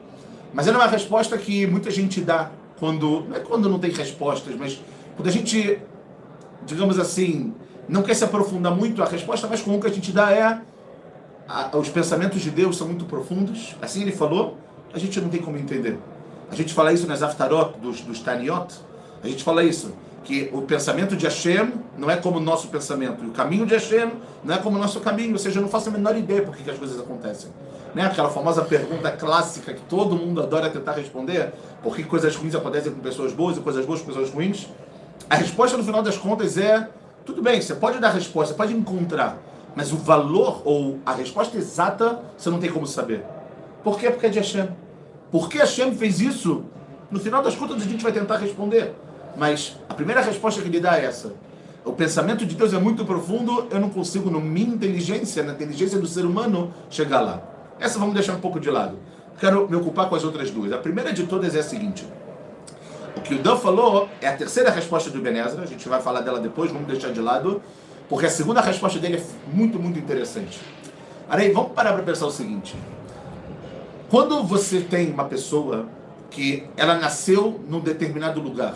mas 0.54 0.68
ela 0.68 0.78
é 0.78 0.82
uma 0.82 0.92
resposta 0.92 1.38
que 1.38 1.66
muita 1.66 1.90
gente 1.90 2.22
dá 2.22 2.52
quando 2.80 3.26
não 3.28 3.36
é 3.36 3.40
quando 3.40 3.68
não 3.68 3.80
tem 3.80 3.92
respostas, 3.92 4.56
mas 4.56 4.80
quando 5.16 5.28
a 5.28 5.32
gente, 5.32 5.80
digamos 6.66 7.00
assim, 7.00 7.54
não 7.90 8.04
quer 8.04 8.14
se 8.14 8.24
aprofundar 8.24 8.76
muito, 8.76 9.02
a 9.02 9.06
resposta 9.06 9.48
mais 9.48 9.62
comum 9.62 9.80
que 9.80 9.88
a 9.88 9.92
gente 9.92 10.12
dá 10.12 10.32
é 10.32 10.62
a, 11.48 11.76
os 11.78 11.90
pensamentos 11.90 12.42
de 12.42 12.52
Deus 12.52 12.78
são 12.78 12.88
muito 12.88 13.06
profundos. 13.06 13.76
Assim 13.82 14.02
ele 14.02 14.12
falou, 14.12 14.58
a 14.94 15.00
gente 15.00 15.20
não 15.20 15.30
tem 15.30 15.42
como 15.42 15.58
entender. 15.58 15.98
A 16.52 16.56
gente 16.56 16.74
fala 16.74 16.94
isso 16.94 17.08
nas 17.08 17.24
Aftarot, 17.24 17.80
dos, 17.80 18.02
dos 18.02 18.20
Taniot, 18.20 18.76
a 19.24 19.28
gente 19.28 19.44
fala 19.44 19.64
isso 19.64 19.94
que 20.28 20.50
o 20.52 20.62
pensamento 20.62 21.16
de 21.16 21.24
Hashem 21.24 21.72
não 21.98 22.12
é 22.12 22.18
como 22.18 22.36
o 22.36 22.42
nosso 22.42 22.68
pensamento, 22.68 23.24
e 23.24 23.28
o 23.28 23.32
caminho 23.32 23.66
de 23.66 23.74
Hashem 23.76 24.12
não 24.44 24.56
é 24.56 24.58
como 24.58 24.76
o 24.76 24.80
nosso 24.80 25.00
caminho, 25.00 25.32
ou 25.32 25.38
seja, 25.38 25.60
eu 25.60 25.62
não 25.62 25.70
faço 25.70 25.88
a 25.88 25.92
menor 25.94 26.18
ideia 26.18 26.42
por 26.42 26.54
que, 26.54 26.70
as 26.70 26.78
coisas 26.78 27.00
acontecem. 27.00 27.50
Né? 27.96 28.06
Aquela 28.06 28.30
famosa 28.30 28.62
pergunta 28.66 29.10
clássica 29.10 29.74
que 29.74 29.80
todo 29.84 30.18
mundo 30.18 30.42
adora 30.42 30.70
tentar 30.70 30.92
responder, 30.92 31.54
por 31.82 31.96
que 31.96 32.04
coisas 32.04 32.36
ruins 32.36 32.54
acontecem 32.54 32.92
com 32.92 33.00
pessoas 33.00 33.32
boas 33.32 33.56
e 33.56 33.62
coisas 33.62 33.86
boas 33.86 34.02
com 34.02 34.08
pessoas 34.08 34.30
ruins? 34.30 34.68
A 35.30 35.36
resposta 35.36 35.78
no 35.78 35.84
final 35.86 36.04
das 36.04 36.18
contas 36.18 36.58
é, 36.58 36.90
tudo 37.26 37.42
bem, 37.42 37.62
você 37.62 37.74
pode 37.76 37.98
dar 37.98 38.10
resposta, 38.10 38.54
pode 38.54 38.74
encontrar, 38.74 39.38
mas 39.78 39.94
o 39.94 39.98
valor 39.98 40.62
ou 40.66 41.00
a 41.06 41.14
resposta 41.14 41.58
exata 41.58 42.20
você 42.38 42.50
não 42.50 42.60
tem 42.60 42.70
como 42.70 42.86
saber. 42.86 43.24
Por 43.82 43.98
quê? 43.98 44.12
Porque 44.12 44.26
é 44.26 44.30
de 44.30 44.40
Hashem. 44.40 44.68
Por 45.32 45.48
que 45.48 45.58
Hashem 45.58 45.96
fez 45.96 46.20
isso? 46.20 46.66
No 47.10 47.18
final 47.18 47.42
das 47.42 47.56
contas 47.56 47.78
a 47.78 47.86
gente 47.86 48.04
vai 48.04 48.12
tentar 48.12 48.36
responder. 48.36 48.94
Mas 49.38 49.78
a 49.88 49.94
primeira 49.94 50.20
resposta 50.22 50.62
que 50.62 50.68
ele 50.68 50.80
dá 50.80 50.98
é 50.98 51.06
essa. 51.06 51.32
O 51.86 51.94
pensamento 51.94 52.46
de 52.46 52.56
Deus 52.56 52.74
é 52.74 52.80
muito 52.80 53.06
profundo, 53.06 53.68
eu 53.70 53.80
não 53.80 53.90
consigo, 53.90 54.30
na 54.30 54.40
minha 54.40 54.68
inteligência, 54.68 55.44
na 55.44 55.54
inteligência 55.54 56.00
do 56.00 56.08
ser 56.08 56.26
humano, 56.26 56.74
chegar 56.90 57.22
lá. 57.22 57.42
Essa 57.80 58.00
vamos 58.00 58.16
deixar 58.16 58.34
um 58.34 58.42
pouco 58.42 58.60
de 58.60 58.70
lado. 58.70 58.98
Quero 59.40 59.70
me 59.70 59.76
ocupar 59.76 60.10
com 60.10 60.16
as 60.16 60.24
outras 60.24 60.50
duas. 60.50 60.74
A 60.74 60.78
primeira 60.80 61.14
de 61.14 61.28
todas 61.28 61.56
é 61.56 61.60
a 61.60 61.64
seguinte. 61.64 62.06
O 63.16 63.22
que 63.22 63.36
o 63.36 63.40
Dan 63.40 63.56
falou 63.58 64.10
é 64.20 64.28
a 64.28 64.36
terceira 64.36 64.72
resposta 64.72 65.10
do 65.12 65.22
Benezra, 65.22 65.62
a 65.62 65.66
gente 65.66 65.88
vai 65.88 66.02
falar 66.02 66.22
dela 66.22 66.40
depois, 66.40 66.72
vamos 66.72 66.88
deixar 66.88 67.12
de 67.12 67.22
lado, 67.22 67.62
porque 68.10 68.26
a 68.26 68.30
segunda 68.30 68.60
resposta 68.60 69.00
dele 69.00 69.18
é 69.18 69.56
muito, 69.56 69.80
muito 69.80 70.00
interessante. 70.00 70.60
Aí, 71.30 71.52
vamos 71.52 71.74
parar 71.74 71.94
para 71.94 72.04
pensar 72.04 72.26
o 72.26 72.32
seguinte. 72.32 72.76
Quando 74.10 74.44
você 74.44 74.82
tem 74.82 75.12
uma 75.12 75.26
pessoa 75.26 75.88
que 76.32 76.66
ela 76.76 76.98
nasceu 76.98 77.60
num 77.68 77.80
determinado 77.80 78.42
lugar, 78.42 78.76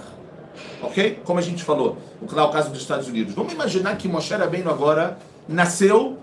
Ok? 0.82 1.20
Como 1.24 1.40
a 1.40 1.42
gente 1.42 1.64
falou, 1.64 1.98
o 2.22 2.28
caso 2.50 2.70
dos 2.70 2.82
Estados 2.82 3.08
Unidos. 3.08 3.34
Vamos 3.34 3.54
imaginar 3.54 3.96
que 3.98 4.08
Moshe 4.08 4.34
Rabbeinu 4.34 4.70
agora 4.70 5.18
nasceu 5.48 6.18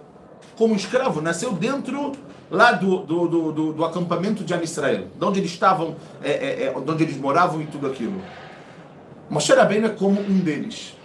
como 0.56 0.74
escravo, 0.74 1.20
nasceu 1.20 1.52
dentro 1.52 2.12
lá 2.50 2.72
do, 2.72 2.98
do, 2.98 3.28
do, 3.28 3.52
do, 3.52 3.72
do 3.72 3.84
acampamento 3.84 4.42
de 4.42 4.52
Amisrael, 4.54 5.06
de 5.18 5.24
onde 5.24 5.40
eles 5.40 5.50
estavam, 5.50 5.96
é, 6.22 6.30
é, 6.30 6.64
é, 6.64 6.74
onde 6.76 7.04
eles 7.04 7.16
moravam 7.16 7.60
e 7.62 7.66
tudo 7.66 7.86
aquilo. 7.86 8.20
Moshe 9.30 9.52
Rabbeinu 9.52 9.86
é 9.86 9.90
como 9.90 10.20
um 10.20 10.38
deles. 10.38 10.96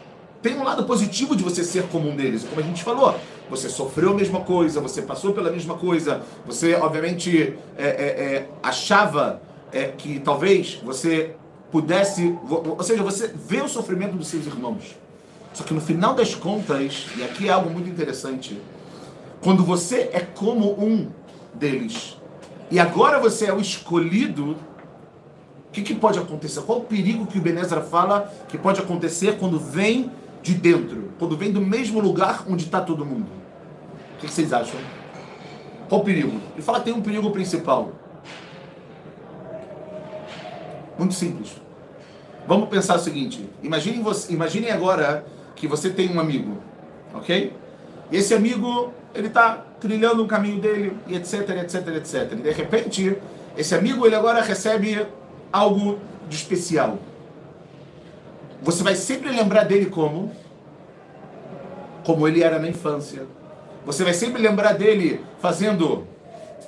Tem 0.41 0.57
um 0.57 0.63
lado 0.63 0.83
positivo 0.85 1.35
de 1.35 1.43
você 1.43 1.63
ser 1.63 1.83
como 1.83 2.09
um 2.09 2.15
deles, 2.15 2.43
como 2.43 2.59
a 2.59 2.63
gente 2.63 2.83
falou. 2.83 3.15
Você 3.49 3.69
sofreu 3.69 4.11
a 4.11 4.13
mesma 4.13 4.41
coisa, 4.41 4.81
você 4.81 5.01
passou 5.01 5.33
pela 5.33 5.51
mesma 5.51 5.75
coisa, 5.75 6.21
você 6.45 6.75
obviamente 6.75 7.53
é, 7.77 7.83
é, 7.83 7.87
é, 7.87 8.49
achava 8.61 9.41
que 9.97 10.19
talvez 10.19 10.79
você 10.83 11.35
pudesse, 11.73 12.37
ou 12.47 12.83
seja, 12.83 13.01
você 13.01 13.27
vê 13.27 13.59
o 13.59 13.67
sofrimento 13.67 14.15
dos 14.15 14.27
seus 14.27 14.45
irmãos. 14.45 14.95
Só 15.55 15.63
que 15.63 15.73
no 15.73 15.81
final 15.81 16.13
das 16.13 16.35
contas, 16.35 17.07
e 17.17 17.23
aqui 17.23 17.49
é 17.49 17.51
algo 17.51 17.67
muito 17.71 17.89
interessante, 17.89 18.61
quando 19.41 19.65
você 19.65 20.11
é 20.13 20.19
como 20.19 20.79
um 20.79 21.09
deles, 21.51 22.15
e 22.69 22.79
agora 22.79 23.19
você 23.19 23.47
é 23.47 23.53
o 23.53 23.59
escolhido, 23.59 24.51
o 24.51 25.71
que, 25.71 25.81
que 25.81 25.95
pode 25.95 26.19
acontecer? 26.19 26.61
Qual 26.61 26.77
o 26.77 26.83
perigo 26.83 27.25
que 27.25 27.39
o 27.39 27.41
Benezra 27.41 27.81
fala 27.81 28.31
que 28.47 28.57
pode 28.57 28.79
acontecer 28.79 29.39
quando 29.39 29.59
vem 29.59 30.11
de 30.43 30.53
dentro, 30.53 31.09
quando 31.17 31.35
vem 31.35 31.51
do 31.51 31.59
mesmo 31.59 31.99
lugar 31.99 32.45
onde 32.47 32.65
está 32.65 32.81
todo 32.81 33.03
mundo? 33.03 33.31
O 34.15 34.19
que, 34.19 34.27
que 34.27 34.33
vocês 34.33 34.53
acham? 34.53 34.79
Qual 35.89 36.01
o 36.01 36.03
perigo? 36.03 36.39
Ele 36.53 36.61
fala 36.61 36.77
que 36.77 36.85
tem 36.85 36.93
um 36.93 37.01
perigo 37.01 37.31
principal. 37.31 37.93
Muito 40.99 41.15
simples. 41.15 41.62
Vamos 42.47 42.69
pensar 42.69 42.95
o 42.95 42.99
seguinte: 42.99 43.49
imaginem, 43.61 44.01
você, 44.01 44.33
imaginem 44.33 44.71
agora 44.71 45.25
que 45.55 45.67
você 45.67 45.89
tem 45.89 46.13
um 46.13 46.19
amigo, 46.19 46.57
ok? 47.13 47.53
Esse 48.11 48.33
amigo, 48.33 48.93
ele 49.13 49.27
está 49.27 49.65
trilhando 49.79 50.23
o 50.23 50.27
caminho 50.27 50.59
dele, 50.59 50.97
e 51.07 51.15
etc, 51.15 51.49
etc, 51.49 51.87
etc. 51.95 52.31
E 52.33 52.35
de 52.35 52.51
repente, 52.51 53.17
esse 53.57 53.73
amigo, 53.73 54.05
ele 54.05 54.15
agora 54.15 54.41
recebe 54.41 55.05
algo 55.51 55.99
de 56.27 56.35
especial. 56.35 56.99
Você 58.61 58.83
vai 58.83 58.95
sempre 58.95 59.29
lembrar 59.29 59.63
dele 59.63 59.87
como? 59.87 60.31
Como 62.05 62.27
ele 62.27 62.41
era 62.41 62.59
na 62.59 62.67
infância. 62.67 63.23
Você 63.85 64.03
vai 64.03 64.13
sempre 64.13 64.41
lembrar 64.41 64.73
dele 64.73 65.21
fazendo 65.39 66.07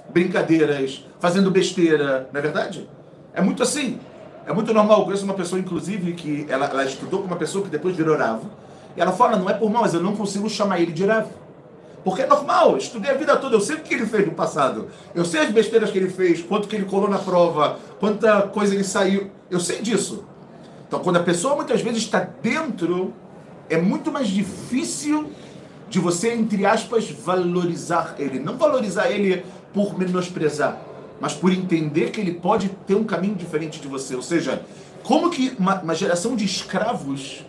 brincadeiras, 0.09 1.05
fazendo 1.19 1.49
besteira, 1.49 2.29
não 2.31 2.39
é 2.39 2.41
verdade? 2.41 2.89
É 3.33 3.41
muito 3.41 3.63
assim. 3.63 3.99
É 4.45 4.53
muito 4.53 4.71
normal, 4.71 4.99
eu 4.99 5.05
conheço 5.05 5.25
uma 5.25 5.33
pessoa, 5.33 5.59
inclusive, 5.59 6.13
que 6.13 6.45
ela, 6.47 6.67
ela 6.67 6.85
estudou 6.85 7.21
com 7.21 7.27
uma 7.27 7.35
pessoa 7.35 7.63
que 7.63 7.69
depois 7.69 7.95
virou 7.95 8.15
Ravo. 8.15 8.49
E 8.95 9.01
ela 9.01 9.11
fala, 9.11 9.37
não 9.37 9.49
é 9.49 9.53
por 9.53 9.69
mal, 9.71 9.81
mas 9.81 9.93
eu 9.93 10.01
não 10.01 10.15
consigo 10.15 10.47
chamar 10.47 10.79
ele 10.79 10.91
de 10.91 11.03
Ravo. 11.03 11.31
Porque 12.03 12.21
é 12.21 12.27
normal, 12.27 12.73
eu 12.73 12.77
estudei 12.77 13.09
a 13.09 13.15
vida 13.15 13.35
toda, 13.37 13.55
eu 13.55 13.59
sei 13.59 13.77
o 13.77 13.79
que 13.79 13.95
ele 13.95 14.05
fez 14.05 14.27
no 14.27 14.33
passado. 14.33 14.89
Eu 15.15 15.25
sei 15.25 15.41
as 15.41 15.49
besteiras 15.49 15.89
que 15.89 15.97
ele 15.97 16.09
fez, 16.09 16.43
quanto 16.43 16.67
que 16.67 16.75
ele 16.75 16.85
colou 16.85 17.09
na 17.09 17.17
prova, 17.17 17.79
quanta 17.99 18.43
coisa 18.43 18.75
ele 18.75 18.83
saiu. 18.83 19.31
Eu 19.49 19.59
sei 19.59 19.81
disso. 19.81 20.23
Então, 20.87 20.99
quando 20.99 21.17
a 21.17 21.23
pessoa 21.23 21.55
muitas 21.55 21.81
vezes 21.81 22.03
está 22.03 22.19
dentro, 22.19 23.11
é 23.67 23.77
muito 23.77 24.11
mais 24.11 24.27
difícil 24.27 25.31
de 25.89 25.99
você, 25.99 26.31
entre 26.33 26.63
aspas, 26.67 27.09
valorizar 27.09 28.13
ele. 28.19 28.37
Não 28.37 28.55
valorizar 28.55 29.09
ele 29.09 29.43
por 29.73 29.97
menosprezar 29.97 30.79
mas 31.25 31.33
por 31.33 31.51
entender 31.51 32.11
que 32.11 32.21
ele 32.21 32.35
pode 32.35 32.69
ter 32.85 32.93
um 32.93 33.03
caminho 33.03 33.33
diferente 33.33 33.81
de 33.81 33.87
você. 33.87 34.15
Ou 34.15 34.21
seja, 34.21 34.63
como 35.01 35.31
que 35.31 35.55
uma, 35.57 35.81
uma 35.81 35.95
geração 35.95 36.35
de 36.35 36.45
escravos 36.45 37.43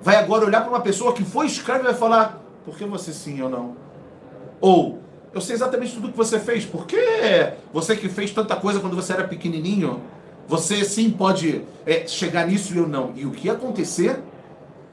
vai 0.00 0.14
agora 0.14 0.46
olhar 0.46 0.60
para 0.60 0.70
uma 0.70 0.78
pessoa 0.78 1.12
que 1.12 1.24
foi 1.24 1.46
escravo 1.46 1.80
e 1.80 1.86
vai 1.86 1.94
falar: 1.94 2.40
por 2.64 2.78
que 2.78 2.84
você 2.84 3.12
sim 3.12 3.42
ou 3.42 3.50
não? 3.50 3.76
Ou 4.60 5.00
eu 5.34 5.40
sei 5.40 5.56
exatamente 5.56 5.94
tudo 5.94 6.12
que 6.12 6.16
você 6.16 6.38
fez. 6.38 6.64
Por 6.64 6.86
que 6.86 6.96
você 7.72 7.96
que 7.96 8.08
fez 8.08 8.30
tanta 8.30 8.54
coisa 8.54 8.78
quando 8.78 8.94
você 8.94 9.14
era 9.14 9.26
pequenininho, 9.26 10.00
você 10.46 10.84
sim 10.84 11.10
pode 11.10 11.62
é, 11.84 12.06
chegar 12.06 12.46
nisso 12.46 12.72
e 12.72 12.76
eu 12.76 12.86
não? 12.86 13.14
E 13.16 13.26
o 13.26 13.32
que 13.32 13.48
ia 13.48 13.54
acontecer? 13.54 14.22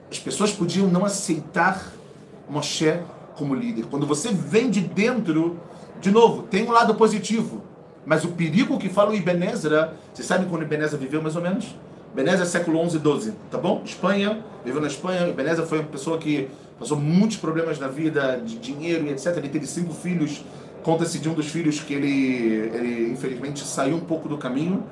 As 0.09 0.17
pessoas 0.17 0.51
podiam 0.51 0.87
não 0.87 1.05
aceitar 1.05 1.91
Moshe 2.49 2.91
como 3.35 3.53
líder. 3.53 3.85
Quando 3.85 4.07
você 4.07 4.29
vem 4.29 4.71
de 4.71 4.81
dentro, 4.81 5.59
de 6.01 6.09
novo, 6.09 6.41
tem 6.41 6.67
um 6.67 6.71
lado 6.71 6.95
positivo. 6.95 7.68
Mas 8.09 8.23
o 8.23 8.29
perigo 8.29 8.79
que 8.79 8.89
fala 8.89 9.11
o 9.11 9.15
Ibn 9.15 9.43
Ezra, 9.43 9.93
vocês 10.11 10.27
sabem 10.27 10.47
quando 10.49 10.63
Ibn 10.63 10.81
Ezra 10.81 10.97
viveu 10.97 11.21
mais 11.21 11.35
ou 11.35 11.43
menos? 11.43 11.75
É 12.17 12.43
século 12.43 12.79
11 12.79 12.97
e 12.97 12.99
12, 12.99 13.33
tá 13.51 13.59
bom? 13.59 13.83
Espanha, 13.85 14.43
viveu 14.65 14.81
na 14.81 14.87
Espanha. 14.87 15.27
Ibn 15.27 15.47
Ezra 15.47 15.63
foi 15.63 15.77
uma 15.77 15.87
pessoa 15.87 16.17
que 16.17 16.49
passou 16.79 16.97
muitos 16.97 17.37
problemas 17.37 17.77
na 17.77 17.87
vida, 17.87 18.41
de 18.43 18.57
dinheiro 18.57 19.05
e 19.05 19.11
etc. 19.11 19.37
Ele 19.37 19.47
teve 19.47 19.67
cinco 19.67 19.93
filhos. 19.93 20.43
Conta-se 20.81 21.19
de 21.19 21.29
um 21.29 21.35
dos 21.35 21.49
filhos 21.49 21.81
que 21.81 21.93
ele, 21.93 22.71
ele, 22.73 23.11
infelizmente, 23.11 23.63
saiu 23.63 23.97
um 23.97 24.01
pouco 24.01 24.27
do 24.27 24.39
caminho. 24.39 24.83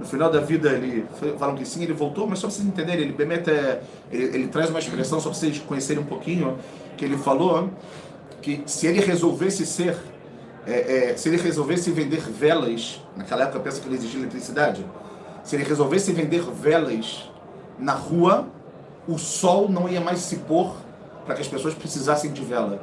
No 0.00 0.04
final 0.04 0.28
da 0.28 0.40
vida, 0.40 0.70
ele 0.70 1.06
falam 1.38 1.54
que 1.54 1.64
sim, 1.64 1.84
ele 1.84 1.92
voltou, 1.92 2.26
mas 2.26 2.40
só 2.40 2.48
para 2.48 2.56
vocês 2.56 2.66
entenderem, 2.66 3.04
ele, 3.04 3.12
Bemet 3.12 3.48
é, 3.48 3.82
ele, 4.10 4.24
ele 4.24 4.46
traz 4.48 4.68
uma 4.68 4.80
expressão, 4.80 5.20
só 5.20 5.28
para 5.28 5.38
vocês 5.38 5.58
conhecerem 5.58 6.02
um 6.02 6.06
pouquinho, 6.06 6.58
que 6.96 7.04
ele 7.04 7.16
falou 7.16 7.70
que 8.42 8.62
se 8.66 8.88
ele 8.88 8.98
resolvesse 8.98 9.64
ser 9.64 9.96
é, 10.66 11.10
é, 11.10 11.16
se 11.16 11.28
ele 11.28 11.36
resolvesse 11.36 11.90
vender 11.90 12.20
velas, 12.20 13.00
naquela 13.16 13.42
época 13.42 13.60
pensa 13.60 13.80
que 13.80 13.88
não 13.88 13.94
existia 13.94 14.20
eletricidade, 14.20 14.84
se 15.42 15.56
ele 15.56 15.64
resolvesse 15.64 16.12
vender 16.12 16.42
velas 16.42 17.30
na 17.78 17.92
rua, 17.92 18.46
o 19.06 19.18
sol 19.18 19.68
não 19.68 19.88
ia 19.88 20.00
mais 20.00 20.20
se 20.20 20.36
pôr 20.36 20.74
para 21.26 21.34
que 21.34 21.42
as 21.42 21.48
pessoas 21.48 21.74
precisassem 21.74 22.32
de 22.32 22.42
vela. 22.42 22.80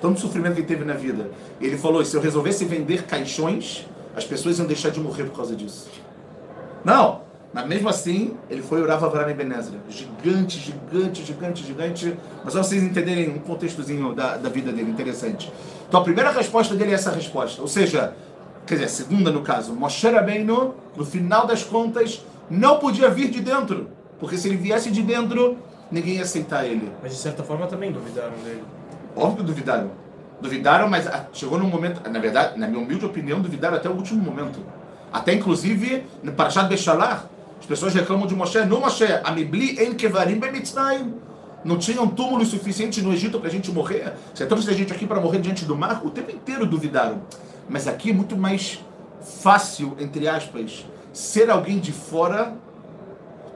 Tanto 0.00 0.20
sofrimento 0.20 0.54
que 0.54 0.60
ele 0.60 0.66
teve 0.66 0.84
na 0.84 0.94
vida. 0.94 1.30
Ele 1.60 1.78
falou: 1.78 2.04
se 2.04 2.16
eu 2.16 2.20
resolvesse 2.20 2.64
vender 2.64 3.04
caixões, 3.04 3.86
as 4.16 4.24
pessoas 4.24 4.58
iam 4.58 4.66
deixar 4.66 4.90
de 4.90 5.00
morrer 5.00 5.24
por 5.24 5.36
causa 5.36 5.54
disso. 5.54 5.88
Não! 6.84 7.23
Mas 7.54 7.68
mesmo 7.68 7.88
assim, 7.88 8.36
ele 8.50 8.62
foi 8.62 8.82
orar 8.82 9.02
Avraham 9.02 9.32
Benezra. 9.32 9.78
Gigante, 9.88 10.58
gigante, 10.58 11.24
gigante, 11.24 11.64
gigante. 11.64 12.16
Mas 12.42 12.52
só 12.52 12.64
vocês 12.64 12.82
entenderem 12.82 13.30
um 13.30 13.38
contextozinho 13.38 14.12
da, 14.12 14.36
da 14.36 14.48
vida 14.48 14.72
dele, 14.72 14.90
interessante. 14.90 15.52
Então 15.88 16.00
a 16.00 16.02
primeira 16.02 16.32
resposta 16.32 16.74
dele 16.74 16.90
é 16.90 16.94
essa 16.94 17.12
resposta. 17.12 17.62
Ou 17.62 17.68
seja, 17.68 18.12
quer 18.66 18.74
dizer, 18.74 18.86
a 18.86 18.88
segunda 18.88 19.30
no 19.30 19.42
caso, 19.42 19.72
Moshe 19.72 20.10
Rabbeinu, 20.10 20.74
no 20.96 21.04
final 21.06 21.46
das 21.46 21.62
contas, 21.62 22.24
não 22.50 22.80
podia 22.80 23.08
vir 23.08 23.30
de 23.30 23.40
dentro. 23.40 23.88
Porque 24.18 24.36
se 24.36 24.48
ele 24.48 24.56
viesse 24.56 24.90
de 24.90 25.02
dentro, 25.02 25.56
ninguém 25.92 26.16
ia 26.16 26.22
aceitar 26.22 26.66
ele. 26.66 26.90
Mas 27.00 27.12
de 27.12 27.18
certa 27.18 27.44
forma 27.44 27.68
também 27.68 27.92
duvidaram 27.92 28.34
dele. 28.42 28.64
Óbvio 29.14 29.36
que 29.36 29.42
duvidaram. 29.44 29.92
Duvidaram, 30.40 30.88
mas 30.88 31.08
chegou 31.32 31.56
num 31.56 31.68
momento, 31.68 32.00
na 32.10 32.18
verdade, 32.18 32.58
na 32.58 32.66
minha 32.66 32.82
humilde 32.82 33.06
opinião, 33.06 33.40
duvidaram 33.40 33.76
até 33.76 33.88
o 33.88 33.92
último 33.92 34.20
momento. 34.20 34.58
Até 35.12 35.32
inclusive, 35.32 36.04
no 36.20 36.32
Parashat 36.32 36.68
Beshalach, 36.68 37.26
as 37.64 37.66
pessoas 37.66 37.94
reclamam 37.94 38.26
de 38.26 38.34
Moshe, 38.34 38.62
não 38.66 38.78
Moshe, 38.78 39.06
Amibli 39.24 39.82
en 39.82 39.94
kevarim 39.94 40.38
bemitzrayim. 40.38 41.14
Não 41.64 41.78
tinham 41.78 42.06
túmulos 42.06 42.48
suficientes 42.48 43.02
no 43.02 43.10
Egito 43.10 43.38
para 43.38 43.48
a 43.48 43.50
gente 43.50 43.72
morrer? 43.72 44.12
Você 44.34 44.44
trouxe 44.44 44.68
a 44.68 44.74
gente 44.74 44.92
aqui 44.92 45.06
para 45.06 45.18
morrer 45.18 45.38
diante 45.38 45.64
do 45.64 45.74
mar? 45.74 46.04
O 46.04 46.10
tempo 46.10 46.30
inteiro 46.30 46.66
duvidaram. 46.66 47.22
Mas 47.66 47.88
aqui 47.88 48.10
é 48.10 48.12
muito 48.12 48.36
mais 48.36 48.84
fácil, 49.40 49.96
entre 49.98 50.28
aspas, 50.28 50.84
ser 51.10 51.48
alguém 51.48 51.78
de 51.78 51.90
fora 51.90 52.54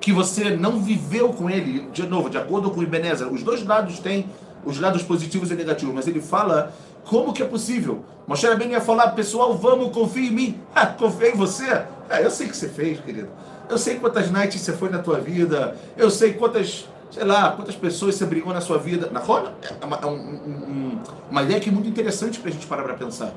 que 0.00 0.10
você 0.10 0.56
não 0.56 0.80
viveu 0.80 1.28
com 1.34 1.50
ele. 1.50 1.86
De 1.92 2.06
novo, 2.06 2.30
de 2.30 2.38
acordo 2.38 2.70
com 2.70 2.80
o 2.80 2.82
Ibenezer, 2.82 3.30
os 3.30 3.42
dois 3.42 3.62
lados 3.62 3.98
têm 3.98 4.24
os 4.64 4.80
lados 4.80 5.02
positivos 5.02 5.50
e 5.50 5.54
negativos, 5.54 5.94
mas 5.94 6.08
ele 6.08 6.22
fala 6.22 6.72
como 7.04 7.34
que 7.34 7.42
é 7.42 7.46
possível. 7.46 8.02
Moshe 8.26 8.46
Rabbeinu 8.46 8.72
ia 8.72 8.80
falar, 8.80 9.10
pessoal, 9.10 9.54
vamos, 9.54 9.92
confie 9.92 10.28
em 10.28 10.30
mim. 10.30 10.60
Ah, 10.74 10.86
confia 10.86 11.28
em 11.28 11.36
você? 11.36 11.66
Ah, 12.08 12.22
eu 12.22 12.30
sei 12.30 12.46
o 12.46 12.50
que 12.50 12.56
você 12.56 12.70
fez, 12.70 12.98
querido. 13.00 13.28
Eu 13.68 13.78
sei 13.78 13.96
quantas 13.96 14.30
nights 14.30 14.60
você 14.60 14.72
foi 14.72 14.88
na 14.88 14.98
tua 14.98 15.20
vida. 15.20 15.76
Eu 15.96 16.10
sei 16.10 16.34
quantas, 16.34 16.88
sei 17.10 17.24
lá, 17.24 17.52
quantas 17.52 17.76
pessoas 17.76 18.14
você 18.14 18.24
brigou 18.24 18.52
na 18.52 18.60
sua 18.60 18.78
vida. 18.78 19.10
Na 19.10 19.20
roda, 19.20 19.54
é 19.80 19.84
uma, 19.84 19.96
é 19.96 20.06
um, 20.06 20.14
um, 20.14 20.98
uma 21.30 21.42
ideia 21.42 21.60
que 21.60 21.68
é 21.68 21.72
muito 21.72 21.88
interessante 21.88 22.38
para 22.40 22.50
a 22.50 22.52
gente 22.52 22.66
parar 22.66 22.84
para 22.84 22.94
pensar. 22.94 23.32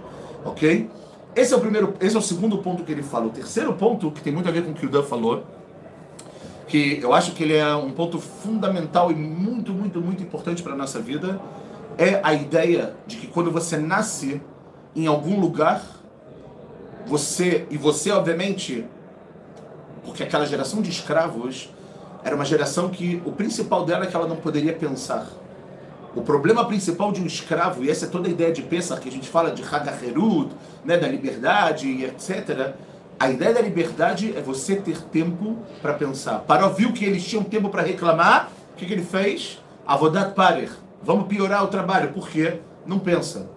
Ok? 0.45 0.89
Esse 1.35 1.53
é 1.53 1.57
o 1.57 1.59
primeiro, 1.59 1.93
esse 1.99 2.15
é 2.15 2.19
o 2.19 2.21
segundo 2.21 2.57
ponto 2.57 2.83
que 2.83 2.91
ele 2.91 3.03
fala. 3.03 3.27
O 3.27 3.29
terceiro 3.29 3.73
ponto, 3.73 4.11
que 4.11 4.21
tem 4.21 4.33
muito 4.33 4.47
a 4.49 4.51
ver 4.51 4.63
com 4.63 4.71
o 4.71 4.73
que 4.73 4.85
o 4.85 4.89
Dan 4.89 5.03
falou, 5.03 5.45
que 6.67 6.99
eu 7.01 7.13
acho 7.13 7.33
que 7.33 7.43
ele 7.43 7.55
é 7.55 7.75
um 7.75 7.91
ponto 7.91 8.19
fundamental 8.19 9.11
e 9.11 9.15
muito, 9.15 9.73
muito, 9.73 9.99
muito 9.99 10.23
importante 10.23 10.63
para 10.63 10.75
nossa 10.75 10.99
vida, 10.99 11.39
é 11.97 12.19
a 12.23 12.33
ideia 12.33 12.95
de 13.05 13.17
que 13.17 13.27
quando 13.27 13.51
você 13.51 13.77
nasce 13.77 14.41
em 14.95 15.07
algum 15.07 15.39
lugar, 15.39 15.83
você, 17.05 17.65
e 17.69 17.77
você 17.77 18.11
obviamente, 18.11 18.85
porque 20.03 20.23
aquela 20.23 20.45
geração 20.45 20.81
de 20.81 20.89
escravos 20.89 21.69
era 22.23 22.35
uma 22.35 22.45
geração 22.45 22.89
que 22.89 23.21
o 23.25 23.31
principal 23.31 23.85
dela 23.85 24.05
é 24.05 24.07
que 24.07 24.15
ela 24.15 24.27
não 24.27 24.35
poderia 24.35 24.73
pensar. 24.73 25.27
O 26.15 26.21
problema 26.21 26.65
principal 26.65 27.11
de 27.11 27.21
um 27.21 27.25
escravo, 27.25 27.83
e 27.83 27.89
essa 27.89 28.05
é 28.05 28.09
toda 28.09 28.27
a 28.27 28.31
ideia 28.31 28.51
de 28.51 28.61
pensar, 28.61 28.99
que 28.99 29.07
a 29.07 29.11
gente 29.11 29.29
fala 29.29 29.51
de 29.51 29.63
Hagaherut, 29.63 30.51
né, 30.83 30.97
da 30.97 31.07
liberdade 31.07 32.03
etc., 32.03 32.73
a 33.17 33.29
ideia 33.29 33.53
da 33.53 33.61
liberdade 33.61 34.35
é 34.35 34.41
você 34.41 34.75
ter 34.75 34.99
tempo 35.03 35.57
para 35.79 35.93
pensar. 35.93 36.39
Para 36.39 36.65
ouvir 36.65 36.91
que 36.91 37.05
eles 37.05 37.23
tinham 37.23 37.43
tempo 37.43 37.69
para 37.69 37.83
reclamar, 37.83 38.51
o 38.73 38.75
que, 38.75 38.85
que 38.85 38.93
ele 38.93 39.03
fez? 39.03 39.61
Avodat 39.85 40.33
parer. 40.33 40.71
Vamos 41.03 41.27
piorar 41.27 41.63
o 41.63 41.67
trabalho. 41.67 42.09
Por 42.13 42.27
quê? 42.27 42.59
Não 42.83 42.97
pensa. 42.97 43.47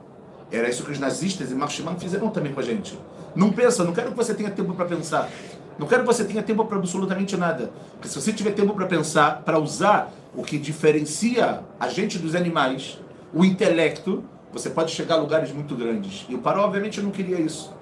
Era 0.53 0.69
isso 0.69 0.85
que 0.85 0.93
os 0.93 0.99
nazistas 0.99 1.51
e 1.51 1.55
Marx 1.55 1.81
fizeram 1.99 2.29
também 2.29 2.53
com 2.53 2.61
a 2.61 2.63
gente. 2.63 2.99
Não 3.35 3.51
pensa, 3.51 3.83
não 3.83 3.95
quero 3.95 4.11
que 4.11 4.17
você 4.17 4.35
tenha 4.35 4.51
tempo 4.51 4.75
para 4.75 4.85
pensar. 4.85 5.31
Não 5.79 5.87
quero 5.87 6.03
que 6.03 6.07
você 6.07 6.25
tenha 6.25 6.43
tempo 6.43 6.65
para 6.65 6.77
absolutamente 6.77 7.37
nada. 7.37 7.71
Porque 7.93 8.09
se 8.09 8.21
você 8.21 8.33
tiver 8.33 8.53
tempo 8.53 8.75
para 8.75 8.87
pensar, 8.87 9.43
para 9.43 9.59
usar 9.59 10.13
o 10.35 10.43
que 10.43 10.59
diferencia 10.59 11.61
a 11.79 11.89
gente 11.89 12.19
dos 12.19 12.35
animais, 12.35 12.99
o 13.33 13.45
intelecto, 13.45 14.25
você 14.53 14.71
pode 14.71 14.93
chegar 14.93 15.17
a 15.17 15.19
lugares 15.19 15.53
muito 15.53 15.75
grandes. 15.75 16.25
E 16.29 16.35
o 16.35 16.39
Paró, 16.39 16.65
obviamente, 16.65 17.01
não 17.01 17.11
queria 17.11 17.41
isso. 17.41 17.73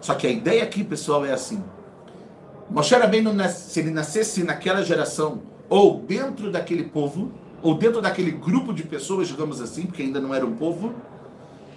Só 0.00 0.14
que 0.14 0.26
a 0.26 0.30
ideia 0.30 0.62
aqui, 0.62 0.84
pessoal, 0.84 1.24
é 1.26 1.32
assim. 1.32 1.62
Moshe 2.70 2.94
Rabbeinu, 2.94 3.32
se 3.48 3.80
ele 3.80 3.90
nascesse 3.90 4.44
naquela 4.44 4.82
geração, 4.82 5.42
ou 5.68 6.00
dentro 6.00 6.50
daquele 6.52 6.84
povo, 6.84 7.32
ou 7.60 7.74
dentro 7.74 8.00
daquele 8.00 8.30
grupo 8.30 8.72
de 8.72 8.84
pessoas, 8.84 9.26
digamos 9.26 9.60
assim, 9.60 9.86
porque 9.86 10.02
ainda 10.02 10.20
não 10.20 10.32
era 10.32 10.46
um 10.46 10.54
povo, 10.54 10.94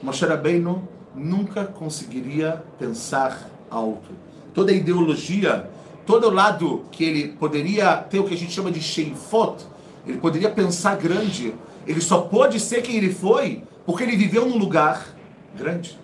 Moshe 0.02 0.24
Rabbeinu 0.24 0.88
nunca 1.16 1.66
conseguiria 1.66 2.64
pensar 2.78 3.50
alto. 3.70 4.12
Toda 4.54 4.72
a 4.72 4.76
ideologia, 4.76 5.70
todo 6.06 6.28
o 6.28 6.34
lado 6.34 6.86
que 6.92 7.04
ele 7.04 7.28
poderia 7.30 7.96
ter 7.98 8.20
o 8.20 8.24
que 8.24 8.34
a 8.34 8.38
gente 8.38 8.52
chama 8.52 8.72
de 8.72 8.82
sheifot, 8.82 9.66
ele 10.06 10.18
poderia 10.18 10.50
pensar 10.50 10.98
grande, 10.98 11.54
ele 11.88 12.02
só 12.02 12.22
pode 12.22 12.60
ser 12.60 12.82
quem 12.82 12.98
ele 12.98 13.14
foi 13.14 13.64
porque 13.86 14.04
ele 14.04 14.16
viveu 14.16 14.48
num 14.48 14.58
lugar 14.58 15.08
grande. 15.56 15.98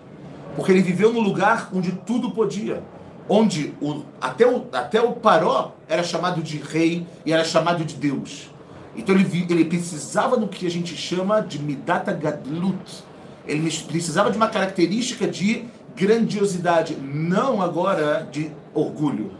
Porque 0.54 0.72
ele 0.72 0.82
viveu 0.82 1.12
num 1.12 1.20
lugar 1.20 1.70
onde 1.72 1.92
tudo 1.92 2.30
podia. 2.30 2.82
Onde 3.28 3.74
o, 3.80 4.02
até, 4.20 4.46
o, 4.46 4.66
até 4.72 5.00
o 5.00 5.12
Paró 5.12 5.72
era 5.88 6.02
chamado 6.02 6.42
de 6.42 6.58
rei 6.58 7.06
e 7.24 7.32
era 7.32 7.44
chamado 7.44 7.84
de 7.84 7.94
Deus. 7.94 8.50
Então 8.96 9.14
ele, 9.14 9.46
ele 9.48 9.64
precisava 9.64 10.36
do 10.36 10.48
que 10.48 10.66
a 10.66 10.70
gente 10.70 10.96
chama 10.96 11.40
de 11.40 11.58
Midata 11.58 12.12
Gadlut. 12.12 13.04
Ele 13.46 13.70
precisava 13.86 14.30
de 14.30 14.36
uma 14.36 14.48
característica 14.48 15.26
de 15.26 15.64
grandiosidade, 16.00 16.96
não 16.96 17.60
agora 17.60 18.26
de 18.32 18.50
orgulho. 18.72 19.32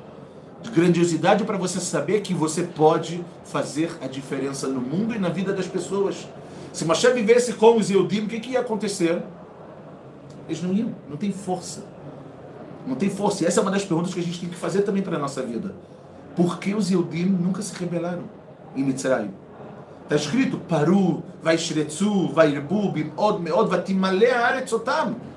De 0.61 0.70
grandiosidade 0.70 1.42
para 1.44 1.57
você 1.57 1.81
saber 1.81 2.20
que 2.20 2.35
você 2.35 2.64
pode 2.64 3.25
fazer 3.44 3.96
a 4.03 4.07
diferença 4.07 4.68
no 4.68 4.79
mundo 4.79 5.14
e 5.14 5.18
na 5.18 5.31
vida 5.31 5.55
das 5.55 5.66
pessoas. 5.66 6.29
Se 6.70 6.85
Moshe 6.85 7.11
vivesse 7.12 7.55
com 7.55 7.79
os 7.79 7.90
Eudim, 7.90 8.25
o 8.25 8.29
que, 8.29 8.38
que 8.38 8.51
ia 8.51 8.61
acontecer? 8.61 9.23
Eles 10.46 10.62
não 10.62 10.75
iam, 10.75 10.94
não 11.09 11.16
tem 11.16 11.33
força. 11.33 11.83
Não 12.87 12.94
tem 12.94 13.09
força. 13.09 13.42
E 13.42 13.46
essa 13.46 13.61
é 13.61 13.62
uma 13.62 13.70
das 13.70 13.87
perguntas 13.87 14.12
que 14.12 14.20
a 14.20 14.23
gente 14.23 14.38
tem 14.38 14.49
que 14.51 14.57
fazer 14.57 14.83
também 14.83 15.03
para 15.03 15.16
a 15.16 15.18
nossa 15.18 15.42
vida. 15.42 15.75
Por 16.37 16.59
que 16.59 16.75
os 16.75 16.90
Eudim 16.90 17.25
nunca 17.25 17.62
se 17.62 17.75
rebelaram 17.75 18.25
em 18.77 18.85
Mitzrayim? 18.85 19.31
Está 20.03 20.16
escrito, 20.16 20.59
Paru, 20.59 21.23
vai 21.42 21.57
Shretzu, 21.57 22.29
vai 22.35 22.51
Irbu, 22.53 22.92
Od, 23.16 23.40
Meod, 23.40 23.70
Vatimale 23.70 24.27
Aretzotam. 24.27 25.30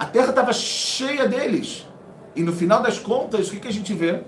A 0.00 0.06
terra 0.06 0.30
estava 0.30 0.50
cheia 0.54 1.28
deles. 1.28 1.86
E 2.34 2.42
no 2.42 2.54
final 2.54 2.82
das 2.82 2.98
contas, 2.98 3.48
o 3.48 3.50
que, 3.50 3.60
que 3.60 3.68
a 3.68 3.72
gente 3.72 3.92
vê? 3.92 4.22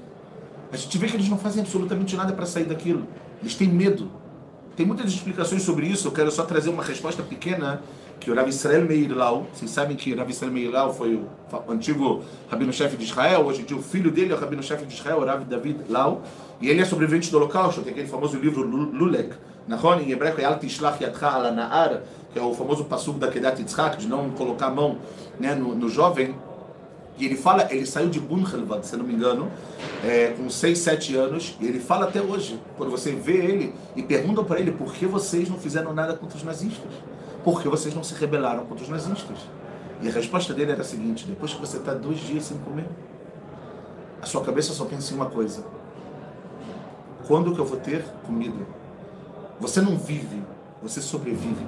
A 0.70 0.76
gente 0.76 0.98
vê 0.98 1.06
que 1.06 1.16
eles 1.16 1.30
não 1.30 1.38
fazem 1.38 1.62
absolutamente 1.62 2.14
nada 2.14 2.35
para 2.35 2.44
sair 2.44 2.64
daquilo. 2.64 3.08
Eles 3.40 3.54
têm 3.54 3.68
medo. 3.68 4.11
Tem 4.76 4.85
muitas 4.85 5.11
explicações 5.11 5.62
sobre 5.62 5.87
isso. 5.87 6.08
Eu 6.08 6.12
quero 6.12 6.30
só 6.30 6.44
trazer 6.44 6.68
uma 6.68 6.82
resposta 6.82 7.22
pequena 7.22 7.80
que 8.20 8.30
o 8.30 8.35
Rav 8.35 8.46
Israel 8.50 8.85
Meir 8.85 9.16
Lau, 9.16 9.46
vocês 9.52 9.70
sabem 9.70 9.96
que 9.96 10.12
o 10.12 10.16
Rav 10.16 10.30
Israel 10.30 10.52
Meir 10.52 10.70
Lau 10.70 10.92
foi 10.92 11.14
o 11.14 11.72
antigo 11.72 12.22
rabino-chefe 12.50 12.96
de 12.96 13.04
Israel, 13.04 13.40
hoje 13.40 13.62
em 13.62 13.64
dia 13.64 13.76
o 13.76 13.82
filho 13.82 14.12
dele 14.12 14.32
é 14.32 14.37
o 14.37 14.38
rabino-chefe 14.38 14.85
de 14.85 14.94
Israel, 14.94 15.18
o 15.18 15.24
Rav 15.24 15.44
David 15.44 15.80
Lau, 15.88 16.22
e 16.61 16.68
ele 16.68 16.80
é 16.80 16.85
sobrevivente 16.85 17.32
do 17.32 17.37
Holocausto, 17.38 17.82
tem 17.82 17.92
aquele 17.92 18.06
famoso 18.06 18.38
livro 18.38 18.62
Lulek, 18.62 19.35
Nahon, 19.66 20.00
em 20.00 20.12
hebraico 20.12 20.40
é 20.40 20.44
Al 20.44 20.58
Tishlach 20.58 21.02
Yadcha 21.02 21.26
Ala 21.26 21.50
Na'ar, 21.50 22.02
que 22.32 22.38
é 22.38 22.42
o 22.42 22.54
famoso 22.54 22.84
passugo 22.84 23.18
da 23.18 23.28
Kedat 23.28 23.60
Yitzhak, 23.60 23.96
de 23.96 24.08
não 24.08 24.30
colocar 24.30 24.66
a 24.66 24.70
mão 24.70 24.98
né, 25.38 25.54
no, 25.54 25.74
no 25.74 25.88
jovem, 25.88 26.34
e 27.18 27.26
ele 27.26 27.36
fala, 27.36 27.68
ele 27.70 27.84
saiu 27.84 28.08
de 28.08 28.18
Bunhelvad, 28.18 28.86
se 28.86 28.96
não 28.96 29.04
me 29.04 29.12
engano, 29.12 29.50
é, 30.02 30.34
com 30.36 30.48
6, 30.48 30.78
7 30.78 31.14
anos, 31.14 31.56
e 31.60 31.66
ele 31.66 31.78
fala 31.78 32.06
até 32.06 32.22
hoje, 32.22 32.58
quando 32.76 32.90
você 32.90 33.12
vê 33.12 33.36
ele 33.36 33.74
e 33.94 34.02
perguntam 34.02 34.44
para 34.44 34.58
ele 34.58 34.72
por 34.72 34.94
que 34.94 35.04
vocês 35.06 35.48
não 35.48 35.58
fizeram 35.58 35.92
nada 35.92 36.14
contra 36.14 36.36
os 36.36 36.42
nazistas 36.42 36.90
porque 37.44 37.68
vocês 37.68 37.94
não 37.94 38.04
se 38.04 38.14
rebelaram 38.14 38.64
contra 38.66 38.84
os 38.84 38.90
nazistas. 38.90 39.38
E 40.00 40.08
a 40.08 40.12
resposta 40.12 40.52
dele 40.54 40.72
era 40.72 40.82
a 40.82 40.84
seguinte: 40.84 41.26
depois 41.26 41.52
que 41.52 41.60
você 41.60 41.76
está 41.78 41.94
dois 41.94 42.18
dias 42.20 42.44
sem 42.44 42.58
comer, 42.58 42.88
a 44.20 44.26
sua 44.26 44.42
cabeça 44.42 44.72
só 44.72 44.84
pensa 44.84 45.12
em 45.12 45.16
uma 45.16 45.26
coisa: 45.26 45.64
quando 47.26 47.54
que 47.54 47.60
eu 47.60 47.64
vou 47.64 47.78
ter 47.78 48.04
comida? 48.26 48.66
Você 49.60 49.80
não 49.80 49.96
vive, 49.96 50.42
você 50.82 51.00
sobrevive. 51.00 51.64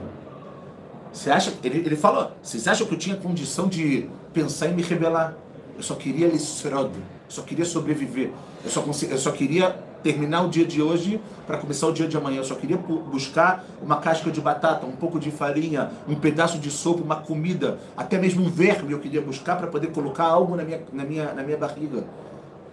Você 1.15 1.31
acha, 1.31 1.53
ele, 1.63 1.79
ele 1.79 1.95
fala, 1.95 2.37
vocês 2.43 2.67
acham 2.67 2.85
que 2.89 2.93
eu 2.93 2.99
tinha 2.99 3.17
condição 3.17 3.69
de 3.69 4.11
pensar 4.33 4.67
em 4.67 4.75
me 4.75 4.83
rebelar? 4.83 5.37
Eu 5.77 5.83
só 5.83 5.95
queria 5.95 6.27
lisrod, 6.27 6.91
eu 6.93 7.01
só 7.29 7.43
queria 7.43 7.65
sobreviver, 7.65 8.33
eu 8.65 8.71
só, 8.71 8.85
eu 9.09 9.19
só 9.19 9.31
queria 9.31 9.71
terminar 10.03 10.43
o 10.43 10.49
dia 10.49 10.67
de 10.67 10.83
hoje 10.83 11.21
para 11.47 11.57
começar 11.57 11.87
o 11.87 11.93
dia 11.93 12.09
de 12.09 12.17
amanhã. 12.17 12.39
Eu 12.39 12.45
só 12.45 12.57
queria 12.57 12.77
buscar 12.77 13.65
uma 13.81 13.97
casca 14.01 14.29
de 14.29 14.41
batata, 14.41 14.85
um 14.87 14.97
pouco 14.97 15.21
de 15.21 15.31
farinha, 15.31 15.93
um 16.09 16.17
pedaço 16.17 16.59
de 16.59 16.71
sopa, 16.71 17.03
uma 17.03 17.17
comida, 17.17 17.79
até 17.97 18.19
mesmo 18.19 18.45
um 18.45 18.51
verme 18.51 18.93
eu 18.93 18.99
queria 18.99 19.23
buscar 19.23 19.57
para 19.57 19.69
poder 19.69 19.93
colocar 19.93 20.25
algo 20.25 20.57
na 20.57 20.65
minha, 20.65 20.83
na, 20.93 21.05
minha, 21.05 21.33
na 21.33 21.45
minha 21.45 21.57
barriga. 21.57 22.05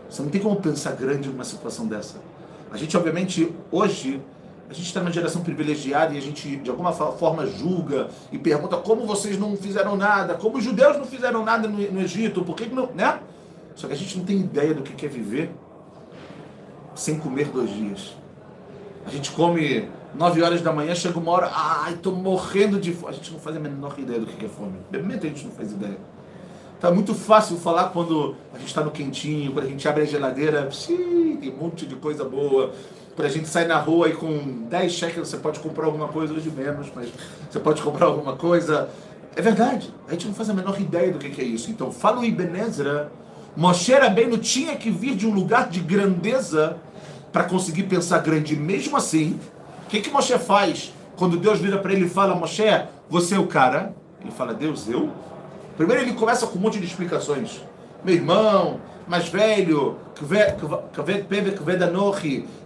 Você 0.09 0.23
não 0.23 0.29
tem 0.29 0.41
como 0.41 0.55
pensar 0.55 0.93
grande 0.93 1.29
numa 1.29 1.43
situação 1.43 1.85
dessa. 1.85 2.17
A 2.71 2.77
gente, 2.77 2.97
obviamente, 2.97 3.53
hoje, 3.71 4.19
a 4.71 4.73
gente 4.73 4.85
está 4.85 5.01
numa 5.01 5.11
geração 5.11 5.43
privilegiada 5.43 6.13
e 6.13 6.17
a 6.17 6.21
gente, 6.21 6.55
de 6.55 6.69
alguma 6.69 6.93
forma, 6.93 7.45
julga 7.45 8.07
e 8.31 8.37
pergunta 8.37 8.77
como 8.77 9.05
vocês 9.05 9.37
não 9.37 9.57
fizeram 9.57 9.97
nada, 9.97 10.35
como 10.35 10.57
os 10.57 10.63
judeus 10.63 10.97
não 10.97 11.05
fizeram 11.05 11.43
nada 11.43 11.67
no, 11.67 11.77
no 11.91 12.01
Egito, 12.01 12.41
por 12.41 12.55
que, 12.55 12.67
que 12.67 12.73
não. 12.73 12.89
Né? 12.93 13.19
Só 13.75 13.87
que 13.87 13.93
a 13.93 13.97
gente 13.97 14.17
não 14.17 14.23
tem 14.23 14.39
ideia 14.39 14.73
do 14.73 14.81
que 14.81 15.05
é 15.05 15.09
viver 15.09 15.51
sem 16.95 17.19
comer 17.19 17.49
dois 17.49 17.69
dias. 17.69 18.15
A 19.05 19.09
gente 19.09 19.31
come 19.31 19.89
9 20.15 20.41
horas 20.41 20.61
da 20.61 20.71
manhã, 20.71 20.95
chega 20.95 21.19
uma 21.19 21.31
hora, 21.31 21.51
ai, 21.53 21.95
tô 21.95 22.11
morrendo 22.11 22.79
de 22.79 22.93
fome. 22.93 23.11
A 23.11 23.15
gente 23.15 23.33
não 23.33 23.39
faz 23.39 23.57
a 23.57 23.59
menor 23.59 23.93
ideia 23.99 24.21
do 24.21 24.25
que 24.25 24.45
é 24.45 24.49
fome. 24.49 24.77
Realmente 24.89 25.25
a 25.25 25.29
gente 25.29 25.45
não 25.45 25.51
faz 25.51 25.73
ideia. 25.73 25.97
Tá 26.79 26.89
muito 26.91 27.13
fácil 27.13 27.57
falar 27.57 27.89
quando 27.89 28.35
a 28.53 28.57
gente 28.57 28.67
está 28.67 28.81
no 28.83 28.91
quentinho, 28.91 29.51
quando 29.51 29.65
a 29.65 29.69
gente 29.69 29.85
abre 29.87 30.03
a 30.03 30.05
geladeira, 30.05 30.71
sim, 30.71 31.37
tem 31.41 31.51
um 31.51 31.57
monte 31.57 31.85
de 31.85 31.95
coisa 31.95 32.23
boa. 32.23 32.71
A 33.17 33.27
gente 33.27 33.47
sai 33.47 33.65
na 33.65 33.77
rua 33.77 34.09
e 34.09 34.13
com 34.13 34.65
10 34.69 34.91
cheques 34.91 35.17
você 35.17 35.37
pode 35.37 35.59
comprar 35.59 35.85
alguma 35.85 36.07
coisa, 36.07 36.33
hoje 36.33 36.49
menos, 36.49 36.87
mas 36.95 37.09
você 37.49 37.59
pode 37.59 37.81
comprar 37.81 38.07
alguma 38.07 38.35
coisa. 38.35 38.89
É 39.35 39.41
verdade, 39.41 39.93
a 40.07 40.11
gente 40.13 40.27
não 40.27 40.33
faz 40.33 40.49
a 40.49 40.53
menor 40.53 40.79
ideia 40.79 41.11
do 41.11 41.19
que 41.19 41.39
é 41.39 41.43
isso. 41.43 41.69
Então, 41.69 41.91
fala 41.91 42.19
o 42.19 42.25
Ibn 42.25 42.55
Ezra, 42.55 43.11
Moshe 43.55 43.93
Rabbeinu 43.93 44.37
tinha 44.37 44.75
que 44.75 44.89
vir 44.89 45.15
de 45.15 45.27
um 45.27 45.33
lugar 45.33 45.69
de 45.69 45.81
grandeza 45.81 46.77
para 47.31 47.43
conseguir 47.43 47.83
pensar 47.83 48.19
grande. 48.19 48.55
Mesmo 48.55 48.97
assim, 48.97 49.39
o 49.85 49.89
que, 49.89 50.01
que 50.01 50.09
Moshe 50.09 50.37
faz 50.39 50.93
quando 51.15 51.37
Deus 51.37 51.59
vira 51.59 51.77
para 51.77 51.93
ele 51.93 52.05
e 52.05 52.09
fala: 52.09 52.33
Moshe, 52.33 52.63
você 53.09 53.35
é 53.35 53.39
o 53.39 53.47
cara? 53.47 53.93
Ele 54.21 54.31
fala: 54.31 54.53
Deus, 54.53 54.87
eu? 54.87 55.09
Primeiro 55.77 56.01
ele 56.01 56.13
começa 56.13 56.47
com 56.47 56.57
um 56.57 56.61
monte 56.61 56.79
de 56.79 56.85
explicações. 56.85 57.61
Meu 58.03 58.15
irmão, 58.15 58.79
mais 59.07 59.27
velho, 59.27 59.97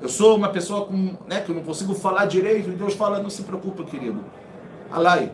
eu 0.02 0.10
sou 0.10 0.36
uma 0.36 0.50
pessoa 0.50 0.86
com, 0.86 1.16
né, 1.28 1.42
que 1.42 1.50
eu 1.50 1.56
não 1.56 1.64
consigo 1.64 1.94
falar 1.94 2.26
direito. 2.26 2.70
E 2.70 2.74
Deus 2.74 2.94
fala: 2.94 3.22
Não 3.22 3.30
se 3.30 3.44
preocupa, 3.44 3.84
querido. 3.84 4.20
Alai, 4.92 5.32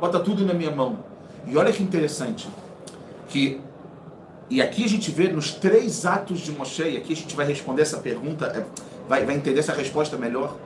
bota 0.00 0.20
tudo 0.20 0.44
na 0.44 0.54
minha 0.54 0.70
mão. 0.70 0.98
E 1.46 1.56
olha 1.56 1.72
que 1.72 1.82
interessante, 1.82 2.48
que 3.28 3.60
e 4.48 4.60
aqui 4.60 4.84
a 4.84 4.88
gente 4.88 5.10
vê 5.10 5.28
nos 5.28 5.52
três 5.52 6.04
atos 6.04 6.40
de 6.40 6.52
Moshe, 6.52 6.82
e 6.82 6.96
aqui 6.96 7.12
a 7.12 7.16
gente 7.16 7.34
vai 7.34 7.46
responder 7.46 7.82
essa 7.82 7.98
pergunta, 7.98 8.46
é, 8.46 8.64
vai, 9.08 9.24
vai 9.24 9.36
entender 9.36 9.58
essa 9.58 9.72
resposta 9.72 10.16
melhor. 10.16 10.56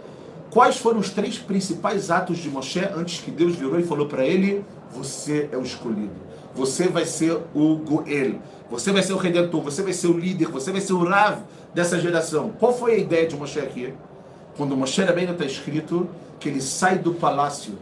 Quais 0.51 0.79
foram 0.79 0.99
os 0.99 1.11
três 1.11 1.39
principais 1.39 2.11
atos 2.11 2.39
de 2.39 2.51
Moshe 2.51 2.81
antes 2.81 3.21
que 3.21 3.31
Deus 3.31 3.55
virou 3.55 3.79
e 3.79 3.85
falou 3.85 4.07
para 4.07 4.25
ele: 4.25 4.65
Você 4.93 5.49
é 5.53 5.57
o 5.57 5.63
escolhido, 5.63 6.11
você 6.55 6.89
vai 6.89 7.05
ser 7.05 7.39
o 7.55 7.77
Goel, 7.77 8.37
você 8.71 8.93
vai 8.93 9.03
ser 9.03 9.15
o 9.15 9.17
redentor, 9.17 9.63
você 9.63 9.83
vai 9.83 9.93
ser 9.93 10.09
o 10.09 10.19
líder, 10.19 10.49
você 10.49 10.71
vai 10.71 10.81
ser 10.81 10.93
o 10.93 11.03
Rav 11.05 11.41
dessa 11.75 11.99
geração. 11.99 12.51
Qual 12.59 12.77
foi 12.77 12.95
a 12.95 12.99
ideia 12.99 13.27
de 13.27 13.37
Moshe 13.37 13.59
aqui? 13.59 13.95
Quando 14.57 14.77
Moshe 14.77 15.03
bem 15.13 15.31
está 15.31 15.45
escrito 15.45 16.09
que 16.39 16.49
ele 16.49 16.61
sai 16.61 16.99
do 16.99 17.15
palácio. 17.15 17.75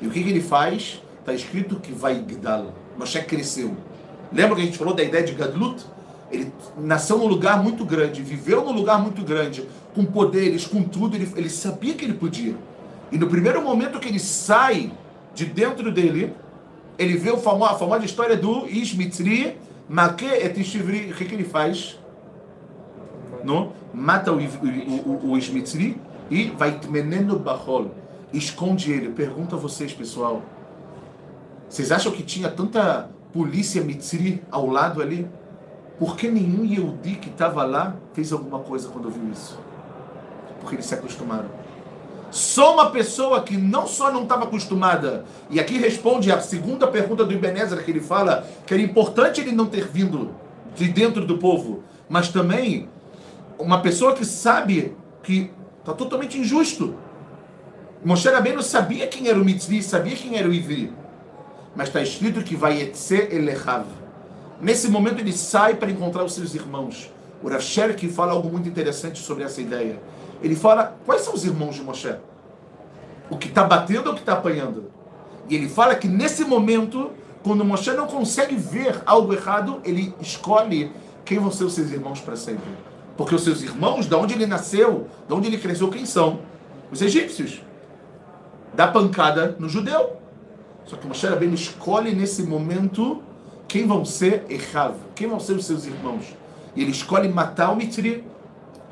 E 0.00 0.06
o 0.06 0.10
que, 0.10 0.22
que 0.22 0.28
ele 0.28 0.42
faz? 0.42 1.02
Está 1.20 1.32
escrito 1.32 1.76
que 1.76 1.92
vai 1.92 2.16
Gdal. 2.16 2.72
Moshe 2.98 3.20
cresceu. 3.22 3.74
Lembra 4.32 4.56
que 4.56 4.62
a 4.62 4.64
gente 4.64 4.78
falou 4.78 4.94
da 4.94 5.02
ideia 5.02 5.24
de 5.24 5.32
Gadlut? 5.32 5.84
Ele 6.30 6.52
nasceu 6.76 7.18
num 7.18 7.26
lugar 7.26 7.62
muito 7.62 7.84
grande, 7.84 8.20
viveu 8.22 8.64
num 8.64 8.72
lugar 8.72 9.00
muito 9.00 9.22
grande, 9.22 9.66
com 9.94 10.04
poderes, 10.04 10.66
com 10.66 10.82
tudo, 10.82 11.16
ele, 11.16 11.32
ele 11.36 11.48
sabia 11.48 11.94
que 11.94 12.04
ele 12.04 12.14
podia. 12.14 12.56
E 13.12 13.16
no 13.16 13.28
primeiro 13.28 13.62
momento 13.62 14.00
que 14.00 14.08
ele 14.08 14.18
sai 14.18 14.92
de 15.32 15.44
dentro 15.44 15.92
dele, 15.92 16.34
ele 16.98 17.16
vê 17.16 17.30
o 17.30 17.38
famo, 17.38 17.64
a 17.64 17.74
famosa 17.74 18.04
história 18.04 18.36
do 18.36 18.66
Ishmitri, 18.66 19.58
Make 19.88 20.24
et 20.24 20.58
Ishivri. 20.58 21.12
O 21.12 21.14
que, 21.14 21.24
que 21.24 21.34
ele 21.34 21.44
faz? 21.44 21.98
No? 23.44 23.72
Mata 23.92 24.32
o, 24.32 24.38
o, 24.38 24.40
o, 24.40 25.30
o 25.32 25.38
Ishmitri 25.38 26.00
e 26.30 26.50
vai 26.50 26.80
menendo 26.88 27.38
Bahol. 27.38 27.90
Esconde 28.32 28.92
ele. 28.92 29.10
Pergunta 29.10 29.56
a 29.56 29.58
vocês, 29.58 29.92
pessoal. 29.92 30.42
Vocês 31.68 31.92
acham 31.92 32.12
que 32.12 32.22
tinha 32.22 32.48
tanta 32.48 33.10
polícia 33.32 33.82
Mitzri 33.82 34.42
ao 34.50 34.66
lado 34.68 35.02
ali, 35.02 35.28
por 35.98 36.16
que 36.16 36.30
nenhum 36.30 36.64
Yehudi 36.64 37.16
que 37.16 37.28
estava 37.28 37.64
lá 37.64 37.96
fez 38.12 38.32
alguma 38.32 38.60
coisa 38.60 38.88
quando 38.88 39.10
viu 39.10 39.30
isso? 39.30 39.58
Porque 40.60 40.76
eles 40.76 40.86
se 40.86 40.94
acostumaram. 40.94 41.48
Só 42.30 42.74
uma 42.74 42.90
pessoa 42.90 43.42
que 43.42 43.56
não 43.56 43.86
só 43.86 44.10
não 44.10 44.24
estava 44.24 44.44
acostumada, 44.44 45.24
e 45.48 45.60
aqui 45.60 45.78
responde 45.78 46.30
a 46.30 46.40
segunda 46.40 46.86
pergunta 46.86 47.24
do 47.24 47.32
Ebenezer, 47.32 47.84
que 47.84 47.90
ele 47.90 48.00
fala 48.00 48.46
que 48.66 48.74
era 48.74 48.82
importante 48.82 49.40
ele 49.40 49.52
não 49.52 49.66
ter 49.66 49.86
vindo 49.86 50.34
de 50.74 50.88
dentro 50.88 51.24
do 51.24 51.38
povo, 51.38 51.82
mas 52.08 52.28
também 52.28 52.88
uma 53.58 53.80
pessoa 53.80 54.12
que 54.12 54.24
sabe 54.24 54.94
que 55.22 55.50
está 55.80 55.92
totalmente 55.92 56.38
injusto. 56.38 56.94
Moshe 58.04 58.28
Rabbeinu 58.28 58.62
sabia 58.62 59.06
quem 59.06 59.28
era 59.28 59.38
o 59.38 59.44
Mitzri, 59.44 59.82
sabia 59.82 60.14
quem 60.14 60.36
era 60.36 60.48
o 60.48 60.52
Ivri 60.52 60.92
mas 61.76 61.88
está 61.88 62.00
escrito 62.00 62.42
que 62.42 62.56
vai 62.56 62.80
etzer 62.80 63.34
elechav. 63.34 63.84
Nesse 64.60 64.88
momento 64.88 65.20
ele 65.20 65.32
sai 65.32 65.74
para 65.74 65.90
encontrar 65.90 66.24
os 66.24 66.32
seus 66.32 66.54
irmãos. 66.54 67.12
O 67.42 67.48
Rav 67.48 67.60
Sherki 67.60 68.08
fala 68.08 68.32
algo 68.32 68.48
muito 68.48 68.68
interessante 68.68 69.18
sobre 69.18 69.44
essa 69.44 69.60
ideia. 69.60 70.00
Ele 70.42 70.56
fala, 70.56 70.96
quais 71.04 71.22
são 71.22 71.34
os 71.34 71.44
irmãos 71.44 71.74
de 71.74 71.82
Moshe? 71.82 72.14
O 73.28 73.36
que 73.36 73.48
está 73.48 73.64
batendo 73.64 74.06
ou 74.06 74.12
o 74.12 74.14
que 74.14 74.22
está 74.22 74.34
apanhando? 74.34 74.90
E 75.48 75.54
ele 75.54 75.68
fala 75.68 75.94
que 75.94 76.08
nesse 76.08 76.44
momento, 76.44 77.10
quando 77.42 77.64
Moshe 77.64 77.90
não 77.92 78.06
consegue 78.06 78.56
ver 78.56 79.02
algo 79.06 79.32
errado, 79.32 79.80
ele 79.84 80.14
escolhe 80.20 80.92
quem 81.24 81.38
vão 81.38 81.50
ser 81.50 81.64
os 81.64 81.74
seus 81.74 81.90
irmãos 81.90 82.20
para 82.20 82.36
sempre. 82.36 82.68
Porque 83.16 83.34
os 83.34 83.42
seus 83.42 83.62
irmãos, 83.62 84.06
de 84.06 84.14
onde 84.14 84.34
ele 84.34 84.46
nasceu, 84.46 85.06
de 85.26 85.34
onde 85.34 85.48
ele 85.48 85.58
cresceu, 85.58 85.88
quem 85.88 86.04
são? 86.04 86.40
Os 86.90 87.00
egípcios. 87.00 87.62
Da 88.74 88.86
pancada 88.86 89.56
no 89.58 89.68
judeu. 89.68 90.16
Só 90.84 90.96
que 90.96 91.06
Moshe 91.06 91.26
Rabbeinu 91.26 91.54
escolhe 91.54 92.14
nesse 92.14 92.42
momento 92.42 93.22
quem 93.66 93.86
vão 93.86 94.04
ser 94.04 94.44
Echav, 94.48 94.94
quem 95.14 95.26
vão 95.26 95.40
ser 95.40 95.54
os 95.54 95.64
seus 95.64 95.86
irmãos. 95.86 96.36
Ele 96.76 96.90
escolhe 96.90 97.28
matar 97.28 97.70
o 97.70 97.76
Mitri, 97.76 98.24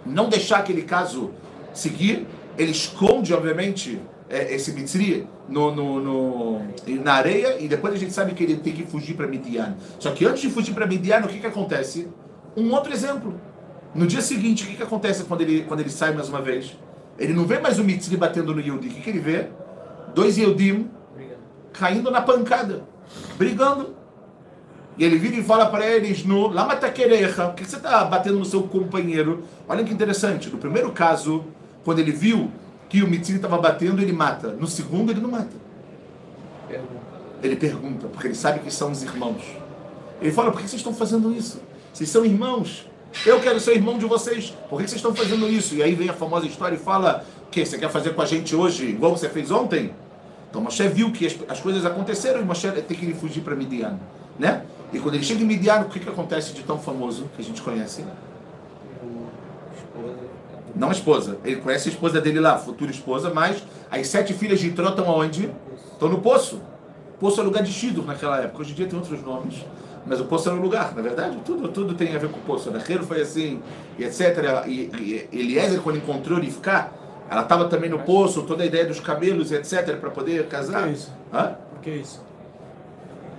não 0.04 0.28
deixar 0.28 0.58
aquele 0.58 0.82
caso 0.82 1.30
seguir. 1.72 2.26
Ele 2.56 2.70
esconde, 2.70 3.34
obviamente, 3.34 4.00
é, 4.28 4.54
esse 4.54 4.72
Mitri 4.72 5.26
no, 5.48 5.74
no, 5.74 6.00
no, 6.00 6.62
na 7.02 7.14
areia 7.14 7.60
e 7.60 7.68
depois 7.68 7.94
a 7.94 7.96
gente 7.96 8.12
sabe 8.12 8.32
que 8.32 8.42
ele 8.42 8.56
tem 8.56 8.72
que 8.72 8.84
fugir 8.84 9.14
para 9.14 9.26
Midian. 9.26 9.76
Só 9.98 10.12
que 10.12 10.24
antes 10.24 10.42
de 10.42 10.50
fugir 10.50 10.74
para 10.74 10.86
Midian, 10.86 11.20
o 11.20 11.28
que, 11.28 11.38
que 11.38 11.46
acontece? 11.46 12.08
Um 12.56 12.72
outro 12.72 12.92
exemplo. 12.92 13.40
No 13.94 14.06
dia 14.06 14.20
seguinte, 14.20 14.64
o 14.64 14.66
que, 14.66 14.76
que 14.76 14.82
acontece 14.82 15.24
quando 15.24 15.42
ele, 15.42 15.62
quando 15.62 15.80
ele 15.80 15.90
sai 15.90 16.12
mais 16.12 16.28
uma 16.28 16.40
vez? 16.40 16.76
Ele 17.18 17.32
não 17.32 17.44
vê 17.44 17.60
mais 17.60 17.78
o 17.78 17.84
Mitri 17.84 18.16
batendo 18.16 18.54
no 18.54 18.60
Yehudi. 18.60 18.88
O 18.88 18.90
que, 18.90 19.00
que 19.00 19.10
ele 19.10 19.20
vê? 19.20 19.46
Dois 20.14 20.36
Yehudim 20.36 20.88
caindo 21.72 22.10
na 22.10 22.22
pancada, 22.22 22.84
brigando. 23.36 23.94
E 24.96 25.04
ele 25.04 25.18
vira 25.18 25.36
e 25.36 25.42
fala 25.42 25.66
para 25.66 25.86
eles 25.86 26.24
no 26.24 26.48
Lamataquereja, 26.48 27.46
por 27.46 27.54
que 27.54 27.64
você 27.64 27.76
está 27.76 28.04
batendo 28.04 28.38
no 28.38 28.44
seu 28.44 28.62
companheiro? 28.62 29.42
Olha 29.68 29.82
que 29.82 29.92
interessante, 29.92 30.48
no 30.48 30.58
primeiro 30.58 30.92
caso, 30.92 31.44
quando 31.84 31.98
ele 31.98 32.12
viu 32.12 32.50
que 32.88 33.02
o 33.02 33.08
Mitzri 33.08 33.36
estava 33.36 33.58
batendo, 33.58 34.00
ele 34.00 34.12
mata. 34.12 34.48
No 34.52 34.66
segundo, 34.66 35.10
ele 35.10 35.20
não 35.20 35.30
mata. 35.30 35.64
Ele 37.42 37.56
pergunta, 37.56 38.06
porque 38.06 38.28
ele 38.28 38.34
sabe 38.34 38.60
que 38.60 38.70
são 38.70 38.92
os 38.92 39.02
irmãos. 39.02 39.42
Ele 40.20 40.30
fala, 40.30 40.52
por 40.52 40.60
que 40.60 40.68
vocês 40.68 40.80
estão 40.80 40.94
fazendo 40.94 41.32
isso? 41.32 41.60
Vocês 41.92 42.08
são 42.08 42.24
irmãos. 42.24 42.88
Eu 43.26 43.40
quero 43.40 43.58
ser 43.58 43.74
irmão 43.74 43.98
de 43.98 44.06
vocês. 44.06 44.54
Por 44.70 44.80
que 44.80 44.88
vocês 44.88 44.94
estão 44.94 45.14
fazendo 45.14 45.48
isso? 45.48 45.74
E 45.74 45.82
aí 45.82 45.94
vem 45.94 46.08
a 46.08 46.12
famosa 46.12 46.46
história 46.46 46.76
e 46.76 46.78
fala, 46.78 47.24
o 47.46 47.50
que 47.50 47.64
você 47.64 47.78
quer 47.78 47.90
fazer 47.90 48.14
com 48.14 48.22
a 48.22 48.26
gente 48.26 48.54
hoje, 48.54 48.86
igual 48.86 49.16
você 49.16 49.28
fez 49.28 49.50
ontem? 49.50 49.92
Então 50.48 50.62
Moshe 50.62 50.86
viu 50.88 51.10
que 51.10 51.26
as, 51.26 51.36
as 51.48 51.60
coisas 51.60 51.84
aconteceram 51.84 52.40
e 52.40 52.44
Moshe 52.44 52.70
tem 52.70 52.96
que 52.96 53.12
fugir 53.12 53.42
para 53.42 53.56
Midian, 53.56 53.98
né? 54.38 54.62
E 54.94 55.00
quando 55.00 55.16
ele 55.16 55.24
chega 55.24 55.42
em 55.42 55.46
Midian, 55.46 55.80
o 55.80 55.86
que, 55.86 55.98
que 55.98 56.08
acontece 56.08 56.52
de 56.52 56.62
tão 56.62 56.78
famoso 56.78 57.28
que 57.34 57.42
a 57.42 57.44
gente 57.44 57.60
conhece? 57.60 58.04
Não 60.74 60.88
a 60.88 60.92
esposa. 60.92 61.36
Ele 61.44 61.56
conhece 61.56 61.88
a 61.88 61.92
esposa 61.92 62.20
dele 62.20 62.38
lá, 62.38 62.56
futura 62.58 62.92
esposa, 62.92 63.32
mas 63.34 63.62
as 63.90 64.06
sete 64.06 64.32
filhas 64.32 64.60
de 64.60 64.68
Itró 64.68 64.90
estão 64.90 65.08
aonde? 65.10 65.50
Estão 65.92 66.08
no 66.08 66.20
poço. 66.20 66.60
Poço 67.18 67.40
é 67.40 67.44
lugar 67.44 67.64
de 67.64 67.72
Shidur 67.72 68.06
naquela 68.06 68.40
época. 68.40 68.60
Hoje 68.60 68.70
em 68.70 68.74
dia 68.74 68.86
tem 68.86 68.96
outros 68.96 69.20
nomes. 69.22 69.64
Mas 70.06 70.20
o 70.20 70.26
poço 70.26 70.48
era 70.48 70.56
um 70.56 70.62
lugar, 70.62 70.94
na 70.94 71.02
verdade. 71.02 71.38
Tudo, 71.44 71.68
tudo 71.68 71.94
tem 71.94 72.14
a 72.14 72.18
ver 72.18 72.28
com 72.28 72.38
o 72.38 72.42
poço. 72.42 72.70
O 72.70 72.72
Raquel 72.72 73.02
foi 73.02 73.20
assim, 73.20 73.60
e 73.98 74.04
etc. 74.04 74.64
E, 74.66 74.90
e 75.00 75.28
Eliezer, 75.32 75.80
quando 75.80 75.96
encontrou 75.96 76.38
Rivka, 76.38 76.90
ela 77.28 77.42
estava 77.42 77.64
também 77.64 77.90
no 77.90 78.00
poço, 78.00 78.42
toda 78.42 78.62
a 78.62 78.66
ideia 78.66 78.84
dos 78.84 79.00
cabelos, 79.00 79.50
etc., 79.50 79.96
para 79.96 80.10
poder 80.10 80.46
casar. 80.46 80.82
Por 80.82 80.88
que 80.88 80.94
isso? 80.94 81.12
Hã? 81.32 81.56
Por 81.70 81.80
que 81.80 81.90
isso? 81.90 82.33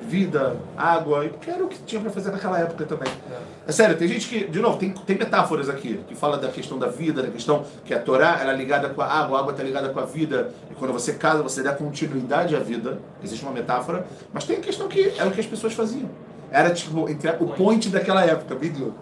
Vida, 0.08 0.58
água, 0.78 1.28
porque 1.30 1.50
era 1.50 1.64
o 1.64 1.68
que 1.68 1.78
tinha 1.84 2.00
para 2.00 2.12
fazer 2.12 2.32
naquela 2.32 2.60
época 2.60 2.86
também. 2.86 3.12
É. 3.32 3.70
é. 3.70 3.72
sério, 3.72 3.98
tem 3.98 4.08
gente 4.08 4.28
que, 4.28 4.46
de 4.46 4.60
novo, 4.60 4.78
tem, 4.78 4.92
tem 4.92 5.18
metáforas 5.18 5.68
aqui, 5.68 6.00
que 6.08 6.16
fala 6.16 6.38
da 6.38 6.50
questão 6.50 6.78
da 6.78 6.88
vida, 6.88 7.24
da 7.24 7.30
questão 7.30 7.66
que 7.84 7.94
a 7.94 8.00
Torá 8.00 8.40
era 8.40 8.54
é 8.54 8.56
ligada 8.56 8.90
com 8.90 9.02
a 9.02 9.06
água, 9.06 9.38
a 9.38 9.42
água 9.42 9.52
está 9.52 9.64
ligada 9.64 9.90
com 9.90 10.00
a 10.00 10.06
vida, 10.06 10.52
e 10.70 10.76
quando 10.76 10.94
você 10.94 11.14
casa, 11.14 11.42
você 11.42 11.64
dá 11.64 11.74
continuidade 11.74 12.56
à 12.56 12.60
vida. 12.60 13.00
Existe 13.24 13.44
uma 13.44 13.52
metáfora, 13.52 14.06
mas 14.32 14.44
tem 14.44 14.58
a 14.58 14.62
questão 14.62 14.88
que 14.88 15.14
era 15.18 15.28
o 15.28 15.32
que 15.32 15.40
as 15.40 15.48
pessoas 15.48 15.74
faziam. 15.74 16.10
Era 16.52 16.72
tipo, 16.72 17.10
entre 17.10 17.30
o 17.40 17.48
point 17.48 17.90
daquela 17.90 18.24
época, 18.24 18.56
vídeo. 18.56 18.94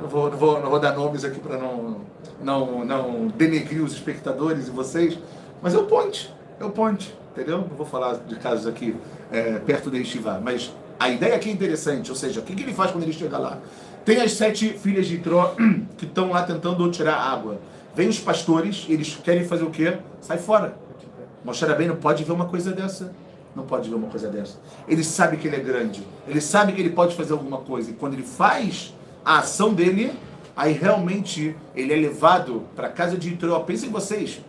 não 0.00 0.08
vou, 0.08 0.30
não 0.30 0.38
vou, 0.38 0.60
não 0.60 0.70
vou 0.70 0.80
dar 0.80 0.94
nomes 0.94 1.24
aqui 1.24 1.38
para 1.38 1.58
não, 1.58 1.98
não, 2.42 2.84
não 2.84 3.26
denegrir 3.28 3.82
os 3.82 3.92
espectadores 3.92 4.68
e 4.68 4.70
vocês, 4.70 5.18
mas 5.62 5.74
é 5.74 5.78
o 5.78 5.84
ponte, 5.84 6.34
é 6.58 6.64
o 6.64 6.70
ponte, 6.70 7.14
entendeu? 7.32 7.58
Não 7.58 7.76
vou 7.76 7.86
falar 7.86 8.14
de 8.14 8.36
casos 8.36 8.66
aqui 8.66 8.96
é, 9.30 9.58
perto 9.58 9.90
de 9.90 10.00
Estivá, 10.00 10.40
mas 10.42 10.72
a 10.98 11.08
ideia 11.08 11.34
aqui 11.34 11.48
é 11.48 11.52
interessante, 11.52 12.10
ou 12.10 12.16
seja, 12.16 12.40
o 12.40 12.42
que, 12.42 12.54
que 12.54 12.62
ele 12.62 12.74
faz 12.74 12.90
quando 12.90 13.04
ele 13.04 13.12
chega 13.12 13.38
lá? 13.38 13.58
Tem 14.04 14.20
as 14.20 14.32
sete 14.32 14.70
filhas 14.70 15.06
de 15.06 15.18
Tró 15.18 15.54
que 15.96 16.04
estão 16.04 16.30
lá 16.30 16.42
tentando 16.42 16.90
tirar 16.90 17.16
água. 17.16 17.60
Vem 17.94 18.08
os 18.08 18.18
pastores, 18.18 18.86
eles 18.88 19.18
querem 19.22 19.44
fazer 19.44 19.64
o 19.64 19.70
quê? 19.70 19.98
Sai 20.20 20.38
fora. 20.38 20.76
Moshe 21.44 21.64
bem 21.74 21.88
não 21.88 21.96
pode 21.96 22.22
ver 22.24 22.32
uma 22.32 22.46
coisa 22.46 22.72
dessa. 22.72 23.12
Não 23.54 23.64
pode 23.64 23.88
ver 23.88 23.96
uma 23.96 24.08
coisa 24.08 24.28
dessa. 24.28 24.58
Ele 24.86 25.02
sabe 25.02 25.36
que 25.36 25.48
ele 25.48 25.56
é 25.56 25.60
grande. 25.60 26.02
Ele 26.28 26.40
sabe 26.40 26.72
que 26.72 26.80
ele 26.80 26.90
pode 26.90 27.16
fazer 27.16 27.32
alguma 27.32 27.58
coisa. 27.58 27.90
E 27.90 27.94
quando 27.94 28.14
ele 28.14 28.22
faz 28.22 28.94
a 29.24 29.38
ação 29.38 29.74
dele, 29.74 30.12
aí 30.56 30.72
realmente 30.72 31.56
ele 31.74 31.92
é 31.92 31.96
levado 31.96 32.64
para 32.76 32.86
a 32.86 32.90
casa 32.90 33.16
de 33.16 33.30
Itró. 33.30 33.58
Pensem 33.60 33.88
em 33.88 33.92
vocês. 33.92 34.40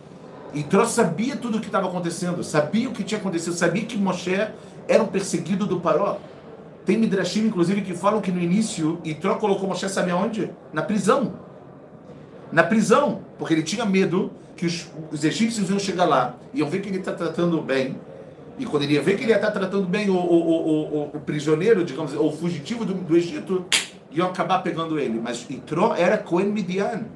Itró 0.54 0.84
sabia 0.84 1.36
tudo 1.36 1.58
o 1.58 1.60
que 1.60 1.66
estava 1.66 1.88
acontecendo. 1.88 2.42
Sabia 2.42 2.88
o 2.88 2.92
que 2.92 3.02
tinha 3.02 3.18
acontecido. 3.18 3.54
Sabia 3.54 3.84
que 3.84 3.96
Moshe 3.96 4.48
era 4.88 5.02
um 5.02 5.06
perseguido 5.06 5.66
do 5.66 5.80
Paró. 5.80 6.18
Tem 6.84 6.98
Midrashim, 6.98 7.46
inclusive, 7.46 7.80
que 7.82 7.94
falam 7.94 8.20
que 8.20 8.32
no 8.32 8.40
início 8.40 9.00
Itró 9.04 9.36
colocou 9.36 9.68
Moshe, 9.68 9.88
sabe 9.88 10.10
aonde? 10.10 10.50
Na 10.72 10.82
prisão. 10.82 11.34
Na 12.50 12.62
prisão. 12.62 13.20
Porque 13.38 13.54
ele 13.54 13.62
tinha 13.62 13.84
medo 13.84 14.32
que 14.56 14.66
os, 14.66 14.88
os 15.10 15.24
egípcios 15.24 15.70
iam 15.70 15.78
chegar 15.78 16.04
lá, 16.04 16.36
iam 16.52 16.68
ver 16.68 16.80
que 16.80 16.88
ele 16.88 16.98
está 16.98 17.12
tratando 17.12 17.60
bem, 17.60 17.96
e 18.58 18.64
quando 18.64 18.82
ele 18.82 18.94
ia 18.94 19.02
ver 19.02 19.16
que 19.16 19.24
ele 19.24 19.32
ia 19.32 19.36
estar 19.36 19.50
tá 19.50 19.58
tratando 19.58 19.86
bem 19.86 20.10
o, 20.10 20.14
o, 20.14 20.18
o, 20.18 21.02
o, 21.14 21.20
prisioneiro, 21.20 21.84
digamos, 21.84 22.14
ou 22.14 22.28
o 22.28 22.32
fugitivo 22.32 22.84
do, 22.84 22.94
do 22.94 23.16
Egito, 23.16 23.64
iam 24.10 24.28
acabar 24.28 24.60
pegando 24.60 24.98
ele. 24.98 25.20
Mas 25.20 25.46
Itró 25.48 25.94
era 25.96 26.18
Cohen 26.18 26.48
Midian. 26.48 27.06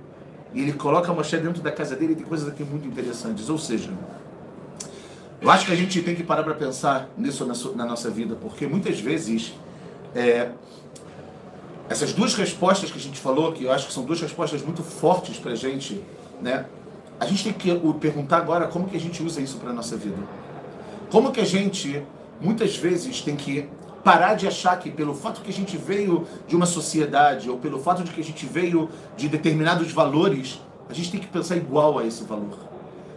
E 0.57 0.63
ele 0.63 0.73
coloca 0.73 1.13
Moshe 1.13 1.37
dentro 1.37 1.63
da 1.63 1.71
casa 1.71 1.95
dele 1.95 2.15
e 2.15 2.17
tem 2.17 2.25
coisas 2.25 2.49
aqui 2.49 2.65
muito 2.65 2.89
interessantes. 2.89 3.51
Ou 3.51 3.59
seja, 3.59 3.91
eu 5.39 5.51
acho 5.51 5.67
que 5.67 5.73
a 5.73 5.77
gente 5.77 6.01
tem 6.01 6.15
que 6.15 6.23
parar 6.23 6.43
para 6.43 6.55
pensar 6.55 7.11
nisso 7.15 7.45
na, 7.45 7.53
na, 7.75 7.85
nossa 7.85 8.11
vida, 8.11 8.35
porque 8.41 8.67
muitas 8.67 8.99
vezes 8.99 9.53
é, 10.15 10.49
essas 11.91 12.15
duas 12.15 12.35
respostas 12.35 12.91
que 12.91 12.97
a 12.97 13.01
gente 13.01 13.21
falou, 13.21 13.53
que 13.53 13.65
eu 13.65 13.71
acho 13.71 13.87
que 13.87 13.93
são 13.93 14.03
duas 14.03 14.19
respostas 14.19 14.63
muito 14.63 14.83
fortes 14.83 15.37
para 15.37 15.53
a 15.53 15.55
gente, 15.55 16.03
né? 16.41 16.65
A 17.21 17.27
gente 17.27 17.45
tem 17.45 17.53
que 17.53 17.79
perguntar 18.01 18.39
agora 18.39 18.67
como 18.67 18.89
que 18.89 18.97
a 18.97 19.01
gente 19.01 19.23
usa 19.23 19.43
isso 19.43 19.59
para 19.59 19.75
nossa 19.75 19.95
vida. 19.95 20.17
Como 21.11 21.33
que 21.33 21.41
a 21.41 21.45
gente, 21.45 22.03
muitas 22.41 22.75
vezes, 22.79 23.21
tem 23.21 23.37
que 23.37 23.69
parar 24.07 24.35
de 24.35 24.47
achar 24.47 24.79
que 24.79 24.89
pelo 24.89 25.13
fato 25.13 25.41
que 25.41 25.51
a 25.51 25.53
gente 25.53 25.77
veio 25.77 26.25
de 26.47 26.55
uma 26.55 26.65
sociedade 26.65 27.51
ou 27.51 27.59
pelo 27.59 27.81
fato 27.81 28.05
de 28.05 28.13
que 28.13 28.21
a 28.21 28.25
gente 28.25 28.47
veio 28.47 28.89
de 29.17 29.29
determinados 29.29 29.91
valores, 29.91 30.63
a 30.89 30.93
gente 30.93 31.11
tem 31.11 31.19
que 31.19 31.27
pensar 31.27 31.57
igual 31.57 31.99
a 31.99 32.07
esse 32.07 32.23
valor. 32.23 32.57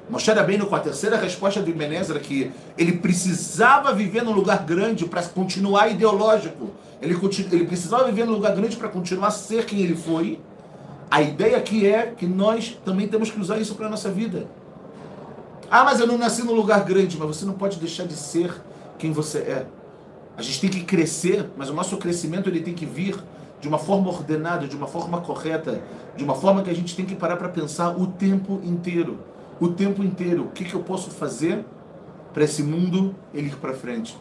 Moshe 0.10 0.34
bem 0.43 0.58
com 0.58 0.75
a 0.75 0.80
terceira 0.80 1.15
resposta 1.15 1.62
do 1.62 1.69
Ibenezra 1.69 2.19
que 2.19 2.52
ele 2.75 2.93
precisava 2.93 3.93
viver 3.93 4.23
num 4.23 4.32
lugar 4.32 4.65
grande 4.65 5.06
para 5.06 5.21
continuar 5.21 5.89
ideológico. 5.89 6.71
Ele, 6.99 7.15
ele 7.52 7.65
precisava 7.65 8.06
viver 8.06 8.25
num 8.25 8.34
lugar 8.34 8.56
grande 8.56 8.75
para 8.75 8.89
continuar 8.89 9.28
a 9.28 9.32
ser 9.32 9.65
quem 9.65 9.82
ele 9.82 9.95
foi. 9.95 10.39
A 11.12 11.21
ideia 11.21 11.58
aqui 11.58 11.86
é 11.86 12.15
que 12.17 12.25
nós 12.25 12.80
também 12.84 13.08
temos 13.08 13.30
que 13.30 13.39
usar 13.39 13.60
isso 13.60 13.75
para 13.75 13.86
a 13.86 13.89
nossa 13.91 14.10
vida. 14.10 14.47
Ah, 15.69 15.84
mas 15.84 15.99
eu 15.99 16.08
não 16.08 16.17
nasci 16.17 16.41
num 16.41 16.54
lugar 16.54 16.84
grande, 16.84 17.15
mas 17.15 17.28
você 17.28 17.45
não 17.45 17.54
pode 17.54 17.78
deixar 17.78 18.08
de 18.08 18.15
ser 18.15 18.52
quem 18.97 19.12
você 19.12 19.38
é. 19.38 19.67
A 20.39 20.41
gente 20.41 20.62
tem 20.62 20.69
que 20.69 20.84
crescer, 20.84 21.49
mas 21.58 21.69
o 21.69 21.73
nosso 21.73 21.97
crescimento 21.97 22.47
ele 22.47 22.62
tem 22.62 22.73
que 22.73 22.86
vir 22.86 23.21
de 23.60 23.67
uma 23.67 23.78
forma 23.78 24.10
ordenada, 24.10 24.69
de 24.69 24.75
uma 24.78 24.88
forma 24.88 25.19
correta, 25.19 25.82
de 26.15 26.23
uma 26.23 26.34
forma 26.34 26.63
que 26.63 26.69
a 26.69 26.73
gente 26.73 26.95
tem 26.95 27.06
que 27.06 27.13
parar 27.13 27.36
para 27.36 27.49
pensar 27.49 27.89
o 27.89 28.08
tempo 28.08 28.62
inteiro. 28.63 29.19
O 29.60 29.67
tempo 29.67 30.02
inteiro. 30.02 30.45
O 30.45 30.52
que, 30.52 30.63
que 30.63 30.73
eu 30.73 30.80
posso 30.80 31.12
fazer 31.12 31.65
para 32.34 32.45
esse 32.45 32.63
mundo 32.63 33.13
ele 33.34 33.47
ir 33.47 33.58
para 33.58 33.73
frente? 33.73 34.17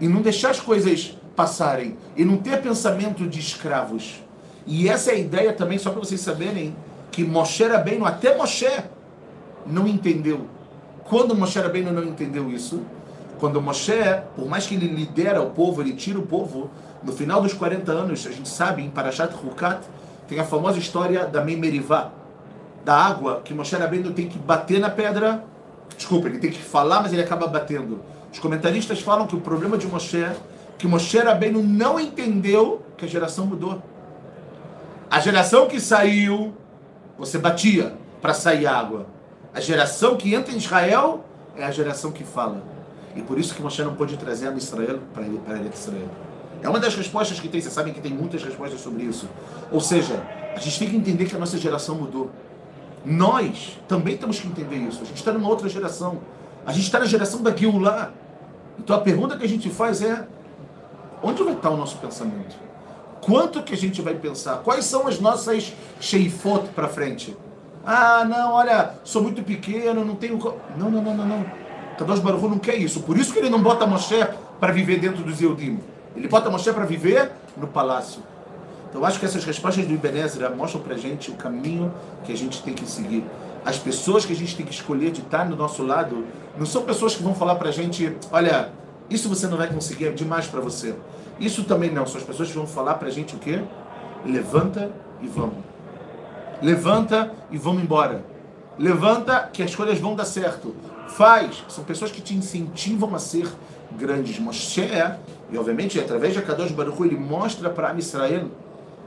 E 0.00 0.08
não 0.08 0.22
deixar 0.22 0.52
as 0.52 0.60
coisas 0.60 1.18
passarem. 1.36 1.98
E 2.16 2.24
não 2.24 2.38
ter 2.38 2.62
pensamento 2.62 3.28
de 3.28 3.38
escravos. 3.38 4.22
E 4.66 4.88
essa 4.88 5.10
é 5.10 5.16
a 5.16 5.18
ideia 5.18 5.52
também, 5.52 5.76
só 5.76 5.90
para 5.90 6.00
vocês 6.00 6.22
saberem, 6.22 6.74
que 7.10 7.22
Moshe 7.24 7.62
Rabbeinu, 7.62 8.06
até 8.06 8.34
Moshe, 8.34 8.66
não 9.66 9.86
entendeu 9.86 10.46
quando 11.12 11.36
Moshe 11.36 11.58
Rabbeinu 11.58 11.92
não 11.92 12.04
entendeu 12.04 12.50
isso, 12.50 12.80
quando 13.42 13.60
Moshe, 13.60 13.92
por 14.36 14.46
mais 14.46 14.68
que 14.68 14.76
ele 14.76 14.86
lidera 14.86 15.42
o 15.42 15.50
povo, 15.50 15.82
ele 15.82 15.94
tira 15.94 16.16
o 16.16 16.22
povo, 16.22 16.70
no 17.02 17.12
final 17.12 17.42
dos 17.42 17.52
40 17.52 17.90
anos, 17.90 18.24
a 18.24 18.30
gente 18.30 18.48
sabe, 18.48 18.82
em 18.82 18.88
Parashat 18.88 19.34
Hukat, 19.34 19.80
tem 20.28 20.38
a 20.38 20.44
famosa 20.44 20.78
história 20.78 21.26
da 21.26 21.42
Meimerivá, 21.42 22.12
da 22.84 22.94
água, 22.94 23.40
que 23.44 23.52
Moshe 23.52 23.74
Rabbeinu 23.74 24.12
tem 24.12 24.28
que 24.28 24.38
bater 24.38 24.78
na 24.78 24.88
pedra, 24.88 25.44
desculpa, 25.96 26.28
ele 26.28 26.38
tem 26.38 26.52
que 26.52 26.62
falar, 26.62 27.02
mas 27.02 27.12
ele 27.12 27.20
acaba 27.20 27.48
batendo. 27.48 28.00
Os 28.32 28.38
comentaristas 28.38 29.00
falam 29.00 29.26
que 29.26 29.34
o 29.34 29.40
problema 29.40 29.76
de 29.76 29.88
Moshe 29.88 30.22
é 30.22 30.36
que 30.78 30.86
Moshe 30.86 31.18
Rabbeinu 31.18 31.64
não 31.64 31.98
entendeu 31.98 32.80
que 32.96 33.06
a 33.06 33.08
geração 33.08 33.44
mudou. 33.44 33.82
A 35.10 35.18
geração 35.18 35.66
que 35.66 35.80
saiu, 35.80 36.54
você 37.18 37.38
batia 37.38 37.92
para 38.20 38.34
sair 38.34 38.68
água. 38.68 39.04
A 39.52 39.58
geração 39.58 40.16
que 40.16 40.32
entra 40.32 40.54
em 40.54 40.58
Israel 40.58 41.24
é 41.56 41.64
a 41.64 41.72
geração 41.72 42.12
que 42.12 42.22
fala. 42.22 42.80
E 43.14 43.22
por 43.22 43.38
isso 43.38 43.54
que 43.54 43.62
Moshe 43.62 43.82
não 43.82 43.94
pôde 43.94 44.16
trazer 44.16 44.48
a 44.48 44.52
Israel 44.52 45.00
para 45.12 45.24
Israel. 45.24 46.08
É 46.62 46.68
uma 46.68 46.78
das 46.78 46.94
respostas 46.94 47.40
que 47.40 47.48
tem, 47.48 47.60
vocês 47.60 47.74
sabem 47.74 47.92
que 47.92 48.00
tem 48.00 48.12
muitas 48.12 48.42
respostas 48.42 48.80
sobre 48.80 49.02
isso. 49.02 49.28
Ou 49.70 49.80
seja, 49.80 50.22
a 50.54 50.60
gente 50.60 50.78
tem 50.78 50.90
que 50.90 50.96
entender 50.96 51.24
que 51.26 51.34
a 51.34 51.38
nossa 51.38 51.58
geração 51.58 51.96
mudou. 51.96 52.30
Nós 53.04 53.78
também 53.88 54.16
temos 54.16 54.38
que 54.38 54.46
entender 54.46 54.76
isso. 54.76 55.02
A 55.02 55.04
gente 55.04 55.16
está 55.16 55.32
numa 55.32 55.48
outra 55.48 55.68
geração. 55.68 56.20
A 56.64 56.72
gente 56.72 56.84
está 56.84 57.00
na 57.00 57.06
geração 57.06 57.42
da 57.42 57.54
Geulah. 57.54 58.12
Então 58.78 58.94
a 58.94 59.00
pergunta 59.00 59.36
que 59.36 59.44
a 59.44 59.48
gente 59.48 59.68
faz 59.68 60.02
é: 60.02 60.24
onde 61.20 61.42
vai 61.42 61.54
estar 61.54 61.70
o 61.70 61.76
nosso 61.76 61.98
pensamento? 61.98 62.54
Quanto 63.20 63.62
que 63.62 63.74
a 63.74 63.76
gente 63.76 64.00
vai 64.00 64.14
pensar? 64.14 64.58
Quais 64.58 64.84
são 64.84 65.08
as 65.08 65.18
nossas 65.18 65.72
sheifot 66.00 66.68
para 66.74 66.88
frente? 66.88 67.36
Ah, 67.84 68.24
não, 68.24 68.52
olha, 68.52 68.94
sou 69.02 69.22
muito 69.22 69.42
pequeno, 69.42 70.04
não 70.04 70.14
tenho. 70.14 70.38
Não, 70.76 70.90
não, 70.90 71.02
não, 71.02 71.16
não, 71.16 71.26
não. 71.26 71.61
Kadosh 72.02 72.18
Baruch 72.18 72.48
não 72.48 72.58
quer 72.58 72.76
isso. 72.76 73.00
Por 73.00 73.16
isso 73.16 73.32
que 73.32 73.38
ele 73.38 73.48
não 73.48 73.62
bota 73.62 73.86
Moshe 73.86 74.26
para 74.58 74.72
viver 74.72 74.98
dentro 74.98 75.22
dos 75.22 75.40
Eudim. 75.40 75.78
Ele 76.16 76.26
bota 76.26 76.50
Moshe 76.50 76.72
para 76.72 76.84
viver 76.84 77.30
no 77.56 77.68
palácio. 77.68 78.20
Então 78.90 79.04
acho 79.04 79.20
que 79.20 79.24
essas 79.24 79.44
respostas 79.44 79.86
do 79.86 79.94
Ibenezer 79.94 80.50
mostram 80.54 80.82
para 80.82 80.96
gente 80.96 81.30
o 81.30 81.34
caminho 81.34 81.92
que 82.24 82.32
a 82.32 82.36
gente 82.36 82.60
tem 82.62 82.74
que 82.74 82.84
seguir. 82.84 83.24
As 83.64 83.78
pessoas 83.78 84.24
que 84.24 84.32
a 84.32 84.36
gente 84.36 84.56
tem 84.56 84.66
que 84.66 84.72
escolher 84.72 85.12
de 85.12 85.20
estar 85.20 85.48
no 85.48 85.54
nosso 85.54 85.84
lado 85.84 86.26
não 86.58 86.66
são 86.66 86.82
pessoas 86.82 87.14
que 87.14 87.22
vão 87.22 87.34
falar 87.34 87.54
para 87.54 87.70
gente: 87.70 88.14
olha, 88.32 88.70
isso 89.08 89.28
você 89.28 89.46
não 89.46 89.56
vai 89.56 89.68
conseguir, 89.68 90.06
é 90.06 90.10
demais 90.10 90.46
para 90.46 90.60
você. 90.60 90.94
Isso 91.38 91.64
também 91.64 91.90
não. 91.90 92.04
São 92.04 92.20
as 92.20 92.26
pessoas 92.26 92.48
que 92.48 92.54
vão 92.56 92.66
falar 92.66 92.94
para 92.94 93.08
gente 93.10 93.36
o 93.36 93.38
quê? 93.38 93.62
Levanta 94.26 94.90
e 95.22 95.28
vamos. 95.28 95.56
Levanta 96.60 97.32
e 97.50 97.56
vamos 97.56 97.82
embora. 97.82 98.24
Levanta 98.78 99.48
que 99.52 99.62
as 99.62 99.74
coisas 99.74 99.98
vão 99.98 100.16
dar 100.16 100.24
certo. 100.24 100.74
Faz. 101.16 101.64
São 101.68 101.84
pessoas 101.84 102.10
que 102.10 102.20
te 102.20 102.34
incentivam 102.34 103.14
a 103.14 103.18
ser 103.18 103.48
grandes. 103.98 104.38
Moshe 104.38 104.80
é, 104.80 105.18
e 105.50 105.58
obviamente 105.58 106.00
através 106.00 106.32
de 106.32 106.38
Akadosh 106.38 106.72
Baruch 106.72 107.02
ele 107.02 107.16
mostra 107.16 107.68
para 107.68 107.94
Israel 107.94 108.50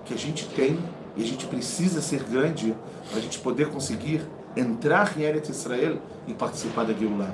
que 0.06 0.13
a 0.13 0.18
gente 0.18 0.48
tem 0.50 0.78
e 1.18 1.24
a 1.24 1.26
gente 1.26 1.48
precisa 1.48 2.02
ser 2.02 2.24
grande 2.24 2.76
para 3.10 3.20
a 3.20 3.22
gente 3.22 3.39
poder 3.39 3.70
conseguir 3.70 4.22
entrar 4.56 5.18
em 5.18 5.24
Eretz 5.24 5.50
Israel 5.50 5.98
e 6.28 6.34
participar 6.34 6.86
da 6.86 6.94
Geulah. 6.94 7.34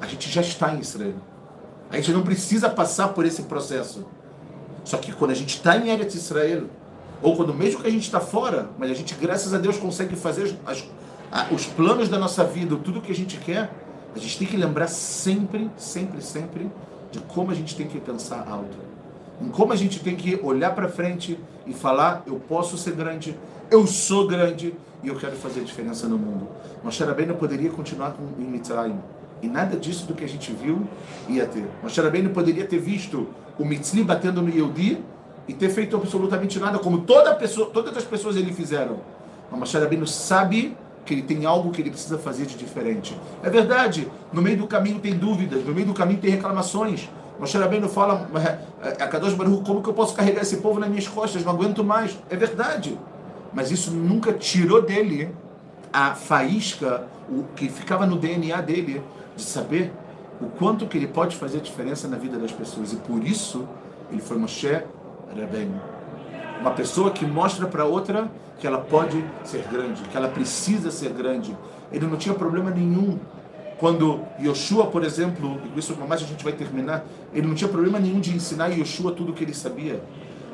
A 0.00 0.06
gente 0.06 0.30
já 0.30 0.40
está 0.40 0.74
em 0.74 0.80
Israel. 0.80 1.14
A 1.90 1.96
gente 1.96 2.12
não 2.12 2.22
precisa 2.22 2.68
passar 2.68 3.08
por 3.08 3.24
esse 3.26 3.42
processo. 3.42 4.06
Só 4.84 4.96
que 4.96 5.12
quando 5.12 5.32
a 5.32 5.34
gente 5.34 5.56
está 5.56 5.76
em 5.76 5.90
Eretz 5.90 6.14
Israel, 6.14 6.64
ou 7.22 7.36
quando 7.36 7.52
mesmo 7.52 7.80
que 7.82 7.88
a 7.88 7.90
gente 7.90 8.04
está 8.04 8.20
fora, 8.20 8.70
mas 8.78 8.90
a 8.90 8.94
gente, 8.94 9.14
graças 9.14 9.52
a 9.52 9.58
Deus, 9.58 9.76
consegue 9.76 10.16
fazer 10.16 10.56
as, 10.64 10.84
os 11.50 11.66
planos 11.66 12.08
da 12.08 12.18
nossa 12.18 12.44
vida, 12.44 12.76
tudo 12.76 13.00
que 13.00 13.12
a 13.12 13.14
gente 13.14 13.38
quer, 13.38 13.70
a 14.16 14.18
gente 14.18 14.38
tem 14.38 14.48
que 14.48 14.56
lembrar 14.56 14.88
sempre, 14.88 15.70
sempre, 15.76 16.22
sempre 16.22 16.70
de 17.12 17.18
como 17.20 17.50
a 17.50 17.54
gente 17.54 17.76
tem 17.76 17.86
que 17.86 18.00
pensar 18.00 18.46
alto. 18.48 18.78
Em 19.40 19.48
como 19.48 19.74
a 19.74 19.76
gente 19.76 20.00
tem 20.00 20.16
que 20.16 20.40
olhar 20.42 20.74
para 20.74 20.88
frente 20.88 21.38
e 21.66 21.74
falar: 21.74 22.22
eu 22.26 22.40
posso 22.48 22.78
ser 22.78 22.92
grande, 22.92 23.36
eu 23.70 23.86
sou 23.86 24.26
grande 24.26 24.74
e 25.02 25.08
eu 25.08 25.16
quero 25.16 25.36
fazer 25.36 25.60
diferença 25.60 26.08
no 26.08 26.16
mundo. 26.16 26.48
Moshe 26.82 27.04
Rabbeinu 27.04 27.34
poderia 27.34 27.70
continuar 27.70 28.12
com, 28.12 28.24
em 28.42 28.46
Mitzrayim. 28.46 28.98
E 29.42 29.48
nada 29.48 29.76
disso 29.76 30.06
do 30.06 30.14
que 30.14 30.24
a 30.24 30.28
gente 30.28 30.50
viu 30.50 30.86
ia 31.28 31.46
ter. 31.46 31.66
Moshe 31.82 32.00
Rabbeinu 32.00 32.30
poderia 32.30 32.66
ter 32.66 32.78
visto 32.78 33.28
o 33.58 33.66
Mitzli 33.66 34.02
batendo 34.02 34.40
no 34.40 34.48
Yehudi 34.48 34.98
e 35.46 35.52
ter 35.52 35.68
feito 35.68 35.94
absolutamente 35.94 36.58
nada, 36.58 36.78
como 36.78 37.02
toda 37.02 37.34
pessoa, 37.34 37.68
todas 37.70 37.94
as 37.94 38.04
pessoas 38.04 38.36
ele 38.36 38.52
fizeram. 38.52 38.98
Mas 39.50 39.74
Moshe 39.74 40.06
sabe 40.06 40.74
que 41.06 41.14
ele 41.14 41.22
tem 41.22 41.46
algo 41.46 41.70
que 41.70 41.80
ele 41.80 41.90
precisa 41.90 42.18
fazer 42.18 42.44
de 42.44 42.56
diferente. 42.56 43.16
É 43.42 43.48
verdade, 43.48 44.10
no 44.32 44.42
meio 44.42 44.58
do 44.58 44.66
caminho 44.66 44.98
tem 44.98 45.14
dúvidas, 45.16 45.64
no 45.64 45.72
meio 45.72 45.86
do 45.86 45.94
caminho 45.94 46.20
tem 46.20 46.30
reclamações. 46.30 47.08
Moshe 47.38 47.56
Rabbeinu 47.56 47.88
fala, 47.88 48.28
a 48.82 49.06
Kadosh 49.06 49.34
Baruch, 49.34 49.62
como 49.64 49.82
que 49.82 49.88
eu 49.88 49.94
posso 49.94 50.14
carregar 50.14 50.42
esse 50.42 50.56
povo 50.58 50.80
nas 50.80 50.88
minhas 50.88 51.06
costas? 51.06 51.44
Não 51.44 51.52
aguento 51.52 51.84
mais. 51.84 52.18
É 52.28 52.36
verdade. 52.36 52.98
mas 53.56 53.70
isso 53.70 53.90
nunca 53.90 54.34
tirou 54.34 54.82
dele 54.82 55.30
a 55.90 56.14
faísca, 56.14 57.06
o 57.26 57.44
que 57.56 57.70
ficava 57.70 58.04
no 58.04 58.16
DNA 58.16 58.60
dele, 58.60 59.02
de 59.34 59.42
saber 59.42 59.90
o 60.40 60.46
quanto 60.46 60.86
que 60.86 60.98
ele 60.98 61.06
pode 61.06 61.34
fazer 61.36 61.60
diferença 61.60 62.06
na 62.06 62.18
vida 62.18 62.38
das 62.38 62.52
pessoas. 62.52 62.92
E 62.92 62.96
por 62.96 63.24
isso 63.24 63.66
ele 64.12 64.20
foi 64.20 64.36
Moshe 64.36 64.82
Rabbeinu. 65.34 65.95
Uma 66.60 66.70
pessoa 66.70 67.10
que 67.10 67.24
mostra 67.24 67.66
para 67.66 67.84
outra 67.84 68.30
que 68.58 68.66
ela 68.66 68.78
pode 68.78 69.24
ser 69.44 69.62
grande, 69.70 70.02
que 70.02 70.16
ela 70.16 70.28
precisa 70.28 70.90
ser 70.90 71.10
grande. 71.10 71.56
Ele 71.92 72.06
não 72.06 72.16
tinha 72.16 72.34
problema 72.34 72.70
nenhum 72.70 73.18
quando 73.78 74.20
Yoshua, 74.40 74.86
por 74.86 75.04
exemplo, 75.04 75.60
e 75.74 75.78
isso 75.78 75.94
mais 76.08 76.22
a 76.22 76.26
gente 76.26 76.42
vai 76.42 76.52
terminar, 76.52 77.04
ele 77.34 77.46
não 77.46 77.54
tinha 77.54 77.68
problema 77.68 77.98
nenhum 77.98 78.20
de 78.20 78.34
ensinar 78.34 78.68
Yoshua 78.68 79.12
tudo 79.12 79.32
o 79.32 79.34
que 79.34 79.44
ele 79.44 79.52
sabia. 79.52 80.02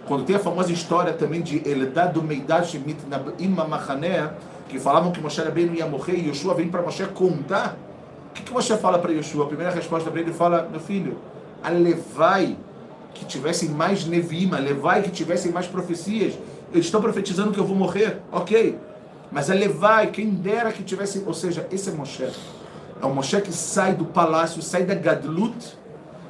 Quando 0.07 0.25
tem 0.25 0.35
a 0.35 0.41
famosa 0.41 0.73
história 0.73 1.13
também 1.13 1.41
de 1.41 1.63
Eldad 1.69 2.13
do 2.13 2.23
Meidad 2.23 2.67
Shemit 2.67 2.99
Ima 3.39 3.65
Machané, 3.65 4.33
que 4.69 4.79
falavam 4.79 5.13
que 5.13 5.21
Moshe 5.21 5.41
Rabbeinu 5.41 5.75
ia 5.75 5.87
morrer 5.87 6.17
e 6.17 6.29
Yoshua 6.29 6.55
vem 6.55 6.69
para 6.69 6.83
Moshe 6.83 7.05
contar, 7.07 7.77
o 8.31 8.35
que, 8.35 8.43
que 8.43 8.53
Moshe 8.53 8.77
fala 8.79 8.99
para 8.99 9.13
Yoshua? 9.13 9.45
A 9.45 9.49
primeira 9.49 9.73
resposta 9.73 10.11
para 10.11 10.21
ele 10.21 10.33
fala, 10.33 10.69
meu 10.69 10.81
filho, 10.81 11.19
alevai 11.63 12.57
que 13.15 13.25
tivessem 13.25 13.69
mais 13.71 14.05
Nevima, 14.05 14.59
levai 14.59 15.03
que 15.03 15.11
tivessem 15.11 15.53
mais 15.53 15.67
profecias. 15.67 16.35
Eles 16.73 16.87
estão 16.87 17.01
profetizando 17.01 17.53
que 17.53 17.59
eu 17.59 17.67
vou 17.67 17.77
morrer, 17.77 18.23
ok. 18.31 18.79
Mas 19.31 19.51
alevai, 19.51 20.11
quem 20.11 20.31
dera 20.31 20.73
que 20.73 20.83
tivessem, 20.83 21.23
ou 21.27 21.35
seja, 21.35 21.67
esse 21.71 21.89
é 21.89 21.93
Moshe. 21.93 22.29
É 23.01 23.07
o 23.07 23.15
Moshe 23.15 23.41
que 23.41 23.53
sai 23.53 23.95
do 23.95 24.05
palácio, 24.05 24.63
sai 24.63 24.85
da 24.85 24.95
Gadlut, 24.95 25.77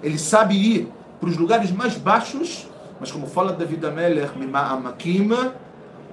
ele 0.02 0.18
sabe 0.18 0.54
ir 0.54 0.88
para 1.20 1.28
os 1.28 1.36
lugares 1.36 1.70
mais 1.70 1.96
baixos, 1.96 2.68
mas 2.98 3.10
como 3.10 3.26
fala 3.26 3.52
David 3.52 3.84
Amelech, 3.86 4.36
Mima'amakim, 4.36 5.30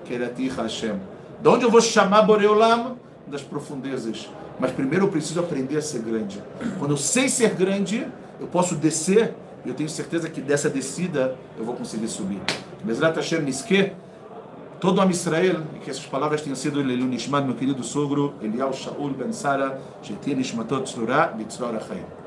Kerati 0.06 0.50
Hashem. 0.50 1.00
De 1.42 1.48
onde 1.48 1.64
eu 1.64 1.72
vou 1.72 1.82
chamar 1.82 2.24
Boreolam? 2.24 2.98
Das 3.28 3.42
profundezas. 3.42 4.30
Mas 4.60 4.72
primeiro 4.72 5.06
eu 5.06 5.10
preciso 5.10 5.40
aprender 5.40 5.78
a 5.78 5.82
ser 5.82 6.02
grande. 6.02 6.42
Quando 6.78 6.92
eu 6.92 6.98
sei 6.98 7.30
ser 7.30 7.54
grande, 7.56 8.08
eu 8.40 8.48
posso 8.48 8.76
descer, 8.76 9.34
eu 9.66 9.74
tenho 9.74 9.90
certeza 9.90 10.30
que 10.30 10.42
dessa 10.42 10.70
descida 10.70 11.36
eu 11.58 11.66
vou 11.66 11.76
conseguir 11.76 12.08
subir. 12.08 12.42
Bezrat 12.84 13.16
Hashem 13.16 13.42
Niske, 13.42 13.94
todo 14.80 15.02
o 15.02 15.10
Israel, 15.12 15.64
e 15.76 15.80
que 15.80 15.90
essas 15.90 16.06
palavras 16.06 16.42
tenham 16.42 16.56
sido 16.56 16.82
Leilu 16.82 17.06
Nishmat, 17.06 17.46
meu 17.46 17.56
querido 17.56 17.84
sogro, 17.84 18.34
Elial 18.42 18.74
Shaul 18.74 19.12
Ben 19.12 19.32
Sara, 19.34 19.80
Shetir 20.02 20.36
Nishmatot 20.36 20.84
Tzura, 20.84 21.28
Bitzror 21.28 21.76
Achayim. 21.76 22.19